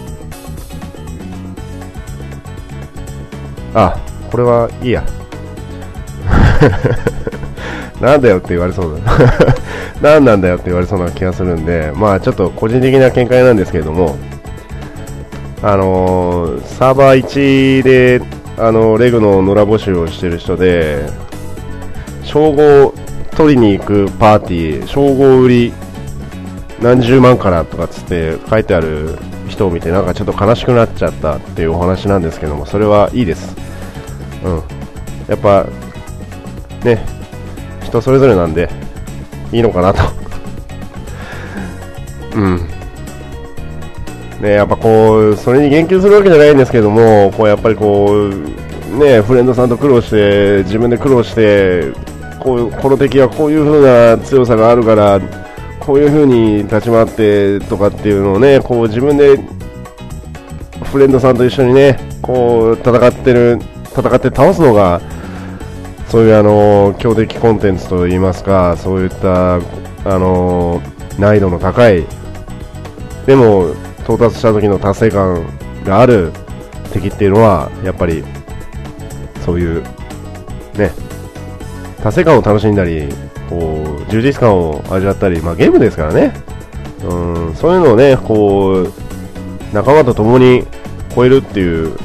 [3.75, 3.99] あ、
[4.31, 5.03] これはいいや。
[7.99, 9.13] なんだよって言われそうだ。
[10.03, 14.19] 何なんだよって言われそうな気がするんで、まあちょっと個人的な見解なんですけれども、
[15.63, 18.21] あのー、サーバー1で、
[18.59, 21.09] あのレグの野良募集をしてる人で、
[22.25, 22.95] 称号
[23.37, 25.73] 取りに行くパーティー、称号売り
[26.83, 29.17] 何十万からとかつって書いてある
[29.49, 33.55] 人を見てなんかちょっと悲しくなっちゃったっていうお話なんですけどもそれはいいです、
[34.45, 34.63] うん、
[35.29, 35.67] やっぱ
[36.85, 37.05] ね
[37.85, 38.69] 人それぞれなんで
[39.53, 40.01] いいのかなと。
[42.35, 42.72] うん。
[44.43, 51.93] ね、やっぱこう、それに言及するわけじゃないんですけども、こうやっぱりこう、ね、フレンドさんと苦労して、自分で苦労して、
[52.41, 55.21] こうこの敵はこういう風な強さがあるから、
[55.79, 59.39] こういう風に立ち回ってとかっていうのをね、こう自分で
[60.91, 63.61] フレンドさんと一緒にね、こう戦ってる、
[63.97, 65.01] 戦って倒すのが、
[66.09, 69.61] そういうあの強敵コンテンツといいますか、そういったあ
[70.05, 70.83] の
[71.17, 72.05] 難易度の高い、
[73.25, 73.69] でも
[74.05, 75.47] 到達した時の達成感
[75.85, 76.33] がある
[76.93, 78.25] 敵っていうのは、やっぱり
[79.45, 79.83] そういう
[80.75, 80.91] ね、
[82.03, 83.09] 達成感を楽しんだり、
[83.49, 86.33] こう充実感を味わったり、まあ、ゲームですからね、
[87.05, 90.67] うん、そういうのをね、こう仲間と共に
[91.15, 91.97] 超えるっていう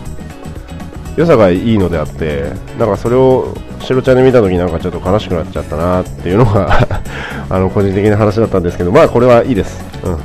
[1.15, 6.69] 良さがいいのであって、なんかそれを白ちゃんで見たときなんかちょっと悲しくなっちゃったなっていうのが
[7.49, 9.83] あの個人的な話だったんですけど、まあこれはいいです。
[10.03, 10.17] うん、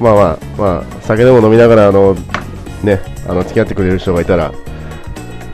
[0.00, 2.14] まあまあ、まあ、酒でも飲みながら、あの、
[2.82, 4.52] ね、あの付き合ってくれる人がいたら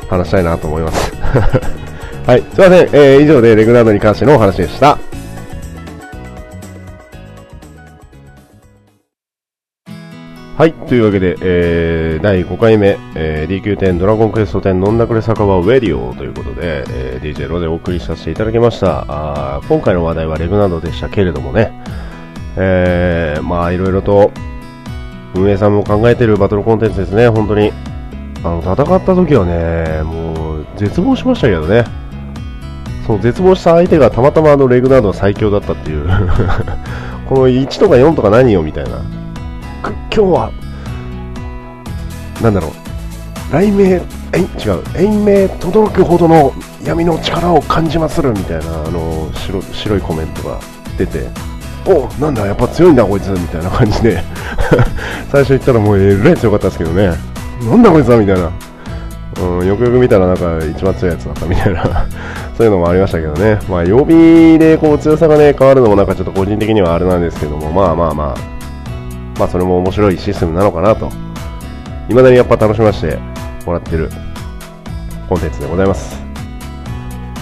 [0.09, 1.13] 話したいなと思います。
[2.27, 4.99] はい、すいません、えー、以上でレグランドに関してのお話でした。
[10.57, 19.05] はい、というわけで、えー、第5回目、えー、DQ10 ドラゴンクエスト10飲んだくれ酒場ウェディオということで、えー、DJ ロでお送りさせていただきました。
[19.09, 21.73] あ今回の話題はレグナンドでしたけれどもね、
[22.57, 24.31] えー、まあいろいろと
[25.35, 27.73] 運営さんも考えているバトルコンテンツですね、本当に。
[28.45, 31.85] あの、戦った時はね、もう絶望しましたけどね。
[33.07, 36.09] その絶望した相手がたまたまあのレグナード最強だったっていう。
[37.29, 38.91] この1とか4とか何よみたいな。
[39.83, 40.51] 今日は
[42.43, 42.71] なんだろう。
[43.51, 44.03] 雷鳴
[44.33, 44.83] え違う。
[44.97, 46.53] 延命轟くほどの
[46.85, 50.59] 闇の力を感じまするみたいなあの白白いコメントが
[50.97, 51.54] 出て。
[51.87, 54.23] おなんだやっぱ強いんだこいつみたいな感じで。
[55.31, 57.13] 最初言ったらもうえらい強かったですけどね。
[57.63, 58.51] なんだこいつはみたいな。
[59.41, 61.83] うん、よくよく見たらなんか一番強いやつだったみたいな。
[62.57, 68.37] そういうのもありましたけどね、まあ、曜日でこう強さが、ね、変わるのもなんかちょっと個人的にはあれなんですけども、まあまあまあ、
[69.39, 71.11] まあ、それも面白いシステムなのかなと、
[72.09, 73.19] いまだにやっぱ楽しませて
[73.67, 74.09] もらってる
[75.29, 76.23] コンテンツでございます。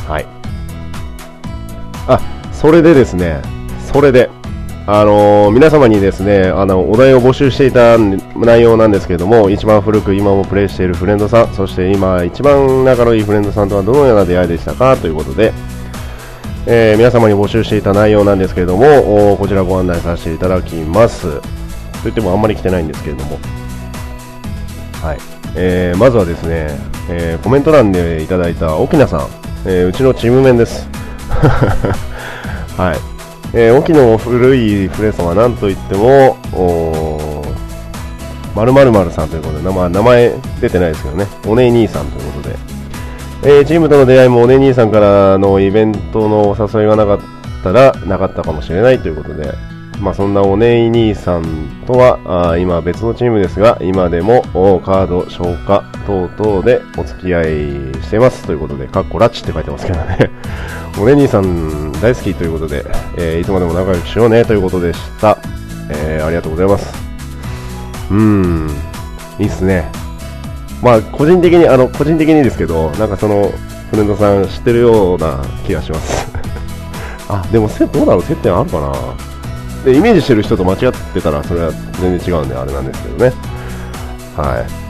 [0.08, 0.26] はい。
[2.08, 2.18] あ、
[2.52, 3.42] それでですね、
[3.92, 4.30] それで、
[4.86, 15.52] あのー、皆様にですね、あの、お題を募集していた内容なんですけれども、一番古く今もプレイしているフレンドさん、そして今一番仲のいいフレンドさんとはどのような出会いでしたかということで、
[16.66, 21.40] えー、皆様に募集していた内容なんですけれども、こちらご案内させていただきます。
[22.02, 23.38] といってもあんまり来てないんですけれども、
[25.00, 25.18] はい。
[25.54, 26.66] えー、まずはですね、
[27.08, 29.20] えー、コメント欄でいただいた沖縄さん、
[29.66, 30.88] えー、うちのチームメンです。
[32.76, 33.11] はい。
[33.54, 36.36] えー、沖の古いフレーソンは何といっても、
[38.54, 42.56] まるまるさんということで、まあ、名前出てないですけどね、お姉兄さんということで、
[43.44, 47.20] えー、チームとの出会いもお姉兄さんからのイベントのお誘いがなかっ
[47.62, 49.52] たらなかったかもしれないということで、
[50.02, 54.42] まあ、そんなお姉兄さんとはあ今別のチームですが、今でも
[54.84, 57.44] カード消化等々でお付き合い
[58.02, 60.30] してますということで、かっこラッチって書いてますけどね。
[61.00, 62.84] お姉兄さん大好きということで、
[63.16, 65.38] えー、いつまでも仲良くしようねということでした。
[65.88, 66.92] えー、ありがとうございます。
[68.10, 68.70] うーん、
[69.38, 69.88] いいっすね。
[70.82, 73.52] まあ、個人的に、あの、個人的にですけど、なんかその、
[73.92, 76.26] フレンドさん知ってるような気がします。
[77.30, 78.22] あ、でも、どうだろう？
[78.24, 79.31] 接点あるかな？
[79.84, 80.78] でイメージしてる人と間違っ
[81.12, 83.32] てたらそれは全然違うんであれなんですけどね。
[84.36, 84.82] はい。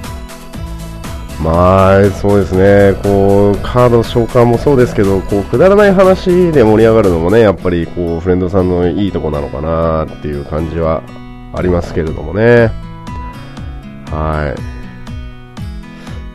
[1.42, 2.94] まあそうですね。
[3.02, 11.02] こうカード召喚もそうですけどこうくだらない話で盛り上がるのもねやっぱりこうフレンドさんのいいとこなのかなっていう感じは
[11.54, 12.70] ありますけれどもね。
[14.10, 14.54] は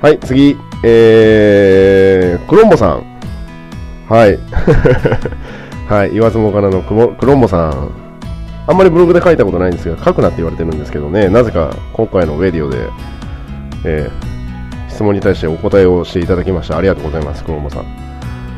[0.01, 0.03] い。
[0.03, 0.57] はい次。
[0.83, 3.03] えー、クロンボさん。
[4.09, 4.37] はい。
[5.87, 8.06] はい言わずもからのクロンボさん。
[8.67, 12.89] あんまりブログで書いたことないんですが、書くなって言われてるんですけどね、なぜか今回のウェディオで、
[13.85, 16.77] えー、質問に対してお答えをしていただきました。
[16.77, 17.85] ありがとうございます、クロモさん。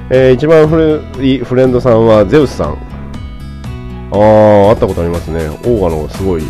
[0.10, 2.78] えー、一番古いフレンドさんはゼウスさん。
[4.12, 5.48] あー、会ったことありますね。
[5.48, 6.44] オーガのすごい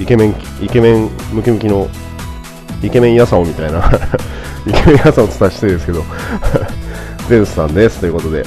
[0.00, 1.88] イケメン、イケメン、ムキムキの、
[2.82, 3.78] イケメンヤサオみたいな
[4.66, 6.02] イケメンヤサオって言ったら失礼ですけど
[7.28, 8.00] ゼウスさんです。
[8.00, 8.44] ということで。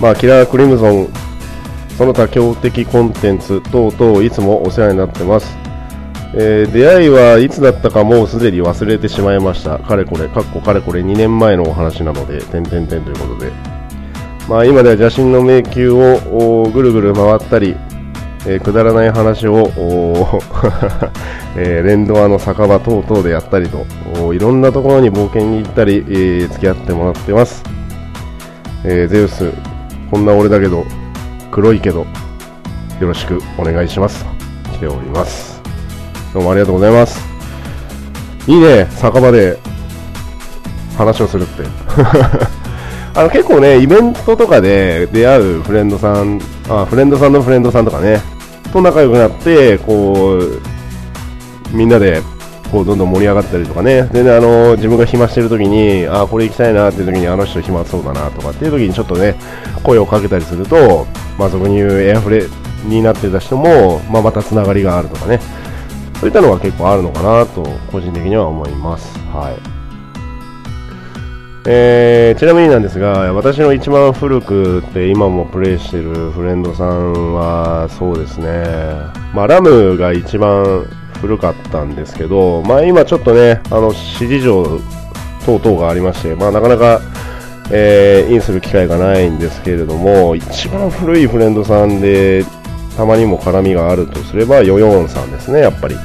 [0.00, 1.08] まあ、キラークリムゾン
[1.96, 5.56] その他強敵コンテンツ等々いつもお世話になってます。
[6.32, 9.78] えー、出会いはいつだったかもうすでに忘れてしまいました。
[9.78, 13.52] かれこれ、かっこかれこれ2年前のお話なので、点々点ということで。
[14.48, 17.76] まあ今では邪神の迷宮をぐるぐる回ったり、
[18.46, 19.70] えー、くだらない話を、
[21.56, 23.84] えー、連ドアの酒場等々でやったりと、
[24.32, 27.64] いろんなところに冒険に行ったり、えー、付き合ってもらってます。
[28.84, 29.52] えー、ゼウス、
[30.10, 30.84] こんな俺だけど、
[31.50, 32.06] 黒いけど、よ
[33.08, 34.24] ろしくお願いします。
[34.72, 35.60] 来ております。
[36.32, 37.20] どうもありがとうございます。
[38.46, 39.58] いいね、酒場で
[40.96, 41.64] 話をするって。
[43.14, 48.20] あの結構ね、イベントとかで出会うフレンドさん、あフレンドさんのフレンドさんとかね、
[48.72, 50.60] と仲良くなって、こう、
[51.76, 52.22] みんなで、
[52.70, 59.34] こう、どんどん盛り上がったりとかね、全然あの、自分が暇してる時に、あ、これ行きたいなっていう時に、あの人暇そうだなとかっていう時にちょっとね、
[59.82, 61.06] 声をかけたりすると、
[61.38, 62.46] まあ、俗に言うエアフレ
[62.84, 65.40] になってた人も、まあ、またつながりがあるとかね、
[66.20, 69.18] そういったのは結構あるのかなと、個人的には思います。
[69.32, 69.80] はい。
[71.66, 78.64] えー、ちなみになんですが、私の一番古くて今もプレイしてるフレンドさんは、そうですね、
[79.34, 80.86] まあ、ラムが一番
[81.20, 84.80] 古かったんですけど、まあ、今ちょっとね、あの、指示上
[85.46, 87.00] 等々がありまして、まあ、なかなか、
[87.70, 92.44] えー、インする機会がないんですけれども、一番古いフレンドさんで、
[92.96, 95.96] たまにも絡みがあるとすれば、ヨヨンさんですね、やっぱり。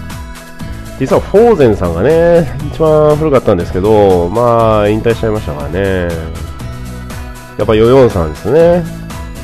[0.99, 6.07] 実はフォーゼンさんがね、一番古かったんですけど、まあ、引退しちゃいましたからね。
[7.57, 8.83] やっぱヨヨンさんですね。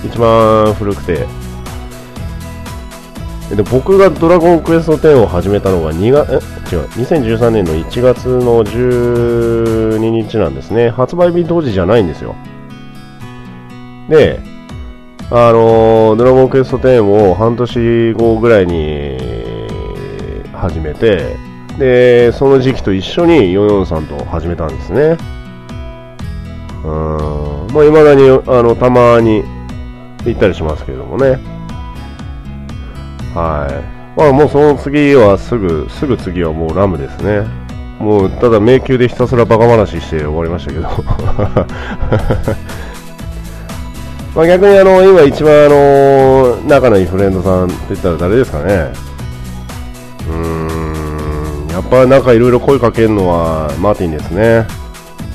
[0.06, 1.41] 一番古くて。
[3.56, 6.40] で僕がドラゴンクエスト10を始めたのが2月、
[6.72, 10.90] え違う、2013年の1月の12日なんですね。
[10.90, 12.36] 発売日当時じゃないんですよ。
[14.10, 14.40] で、
[15.30, 19.18] あの、ドラゴンクエスト10を半年後ぐらいに
[20.54, 21.36] 始めて、
[21.78, 25.18] で、その時期と一緒に443と始めたんですね。
[26.84, 29.44] うん、まあ、未だに、あの、たまに
[30.26, 31.61] 行ったりしますけれどもね。
[33.34, 34.20] はい。
[34.20, 37.48] まあ、もうその次はすぐ、すぐ次はもうラムですね。
[38.00, 40.88] もう、ただ迷宮でひたすらバカ話して終わりましたけど。
[44.36, 48.92] まあ逆にあの、今一番あの、仲のいいフレンドさんって言ったら誰ですかね。
[50.28, 54.66] うーん、やっぱなんかいろいろ声かけるのはマーティンですね。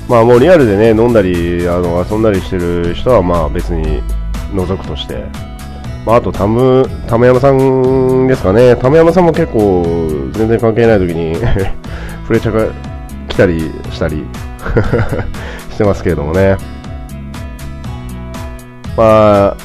[0.09, 4.03] まあもうリアルでね、飲んだり、あの、遊んだりしてる人はまあ別に
[4.55, 5.25] 除くとして。
[6.07, 8.77] まあ、あと、タム、タムヤマさんですかね。
[8.77, 9.85] タムヤマさんも結構、
[10.33, 11.35] 全然関係ない時に
[12.27, 12.73] フレチャが
[13.29, 14.25] 来たりしたり
[15.69, 16.57] してますけれどもね。
[18.97, 19.57] まあ、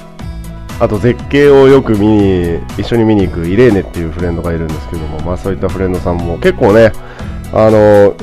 [0.80, 6.92] あと絶景をよく見に一緒に見に行くイレーネっていうフレンドがいるんですけども、まあ、そういったフレンドさんも結構ね、
[7.54, 8.16] あの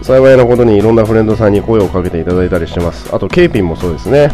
[0.00, 3.14] 幸いなことにいろんなフレンドさんに声をかけていただいたりしてます。
[3.14, 4.30] あと、ケイピンもそうですね。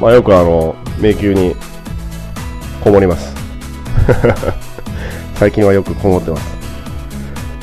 [0.00, 1.54] まあ、よくあの迷宮に
[2.80, 3.34] こもります。
[5.36, 6.58] 最近はよくこもってます。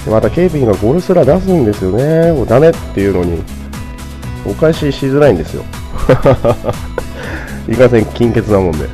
[0.09, 2.31] また、ケイピンがゴルスラ出すんですよね。
[2.31, 3.41] もうダメっていうのに、
[4.45, 5.63] お返ししづらいんですよ。
[7.67, 8.87] いかんせん金欠なもんで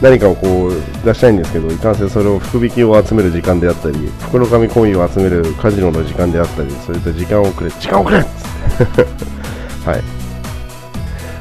[0.00, 0.72] 何かをこう
[1.04, 8.26] 出したいんですけどいかんせんそれを福引きを集める時間であったり袋紙コインを集めるカジノの時間であったりそういった時間をくれ時間をくれ はい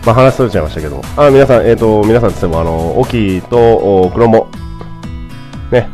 [0.05, 4.49] まあ話しとれちゃいましたけどあ皆さんえっ、ー、と皆さんつってもあのオキとクロモ
[5.71, 5.89] ね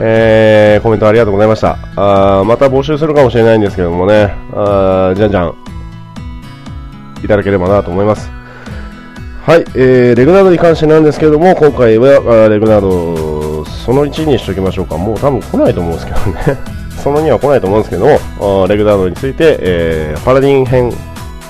[0.00, 1.76] えー、コメントありがとうございました。
[1.96, 5.54] あまた募集するかもしれないんですけどもね、あじゃんじゃん、
[7.24, 8.30] いただければなと思います。
[9.44, 14.96] はい、えー、レグナードに関してなんですけども、今回はレグナードその1にしておきましょうか。
[14.96, 16.18] もう多分来ないと思うんですけど
[16.52, 16.58] ね。
[17.02, 18.06] その2は来ないと思うんですけど
[18.38, 20.92] も、レグナードについて、えー、パラディン編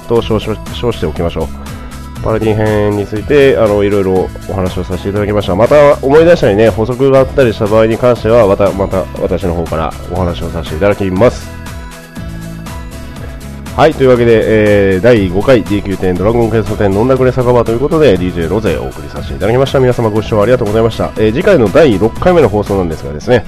[0.09, 1.69] と称しておきましょう。
[2.23, 5.55] パラディン編について、あの、いろいろお話をさせていただきました。
[5.55, 11.49] また思い出したりね、補足があったりした場合に関しては、また、また私の方からお話をさせていただきます。
[13.77, 19.79] はい、というわけで、えー、第5回 DQ10 ドラゴンクエスト10飲んだくれ酒場ということで DJ ロゼをお送りさせていただきました。
[19.79, 21.13] 皆様ご視聴ありがとうございました。
[21.17, 23.47] えー、次回の第6回目の放送なんですがですね、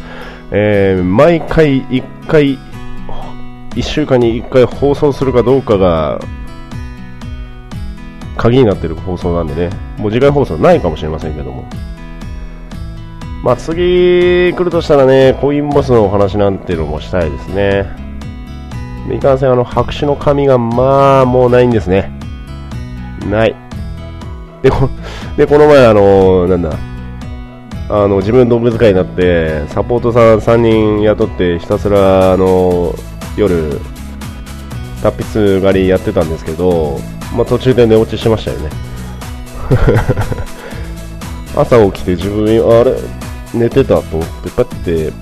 [0.52, 2.56] えー、毎回1回、
[3.74, 6.20] 1週間に1回放送するかどうかが
[8.36, 11.64] 鍵になってる放送なんでね、もう次回放送ないかもしれませんけども。
[13.42, 17.86] まあ次来るとしたらね、コインボスのお話なんていうのもしたいですね。
[19.10, 22.12] いかんせんあの白紙の紙がまあもうないんですね。
[23.30, 23.56] ない。
[24.62, 24.90] で、こ
[25.36, 26.70] でこの前あのなんだ、
[27.88, 32.94] あの自分動物会になってサポートさん3人雇ってひたすらあの
[33.36, 33.80] 夜
[35.02, 37.00] 達筆狩りやってたんですけど、
[37.34, 38.70] まあ、途中で寝落ちしましたよね。
[41.56, 42.94] 朝起きて自分、あれ、
[43.54, 45.12] 寝てたと思って、パッて、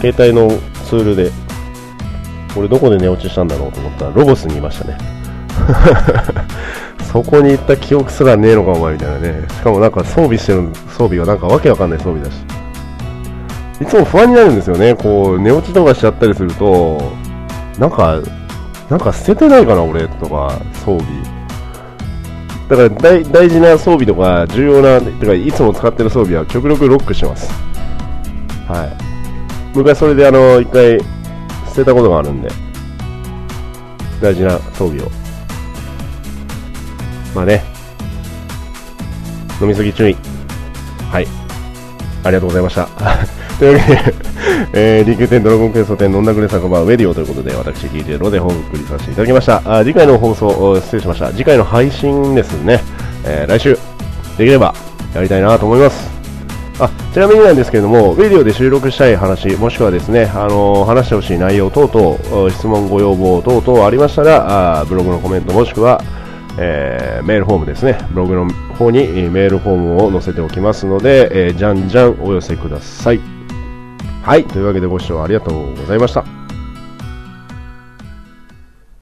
[0.00, 0.50] 携帯の
[0.88, 1.30] ツールで、
[2.56, 4.98] 俺どこで寝落ちしたんだろうと思ったら、ロボスにいましたね。
[7.12, 9.42] そこに行った記憶すらねえのかお前みたいなね。
[9.48, 12.34] しかもなんか装備してる装備がなんかわけわかんない装備だし。
[13.80, 14.94] いつも不安になるんですよね。
[14.94, 17.00] こう、寝落ちとかしちゃったりすると、
[17.78, 18.20] なんか、
[18.90, 21.37] なんか捨ててないかな俺とか、装備。
[22.68, 27.50] だから大大事な装備とか重要な、てかいつも使ってる装備は極力ロックしてます。
[28.68, 29.74] はい。
[29.74, 30.98] 昔それであの、一回
[31.68, 32.50] 捨てたことがあるんで、
[34.20, 35.10] 大事な装備を。
[37.34, 37.62] まあね、
[39.60, 40.16] 飲みすぎ注意。
[41.10, 41.26] はい。
[42.24, 42.88] ありがとうございました。
[43.58, 44.28] というわけで
[44.72, 49.62] えー、リンク10ドラゴンクエスト10の女ぐれ酒場ウェディオということで私 DJ ロでお送りさせていただきました。
[49.64, 51.30] あ次回の放送失礼しました。
[51.32, 52.80] 次回の配信ですね、
[53.24, 53.74] えー、来週
[54.36, 54.74] できれば
[55.14, 56.08] やりたいなと思います。
[56.80, 66.00] あちなみになんですけれども、ウェディオで収録したい話、もしくはですね、あのー、話してほしい内容等々、質問、ご要望等々ありましたら、あブログのコメントもしくは、
[66.56, 73.37] えー、メールフォームですね、ブログの方にメールフォームを載せておきますので、えー、じゃんじゃんお寄せください。
[74.28, 76.37] はい、というわけでご視聴ありがとうございました。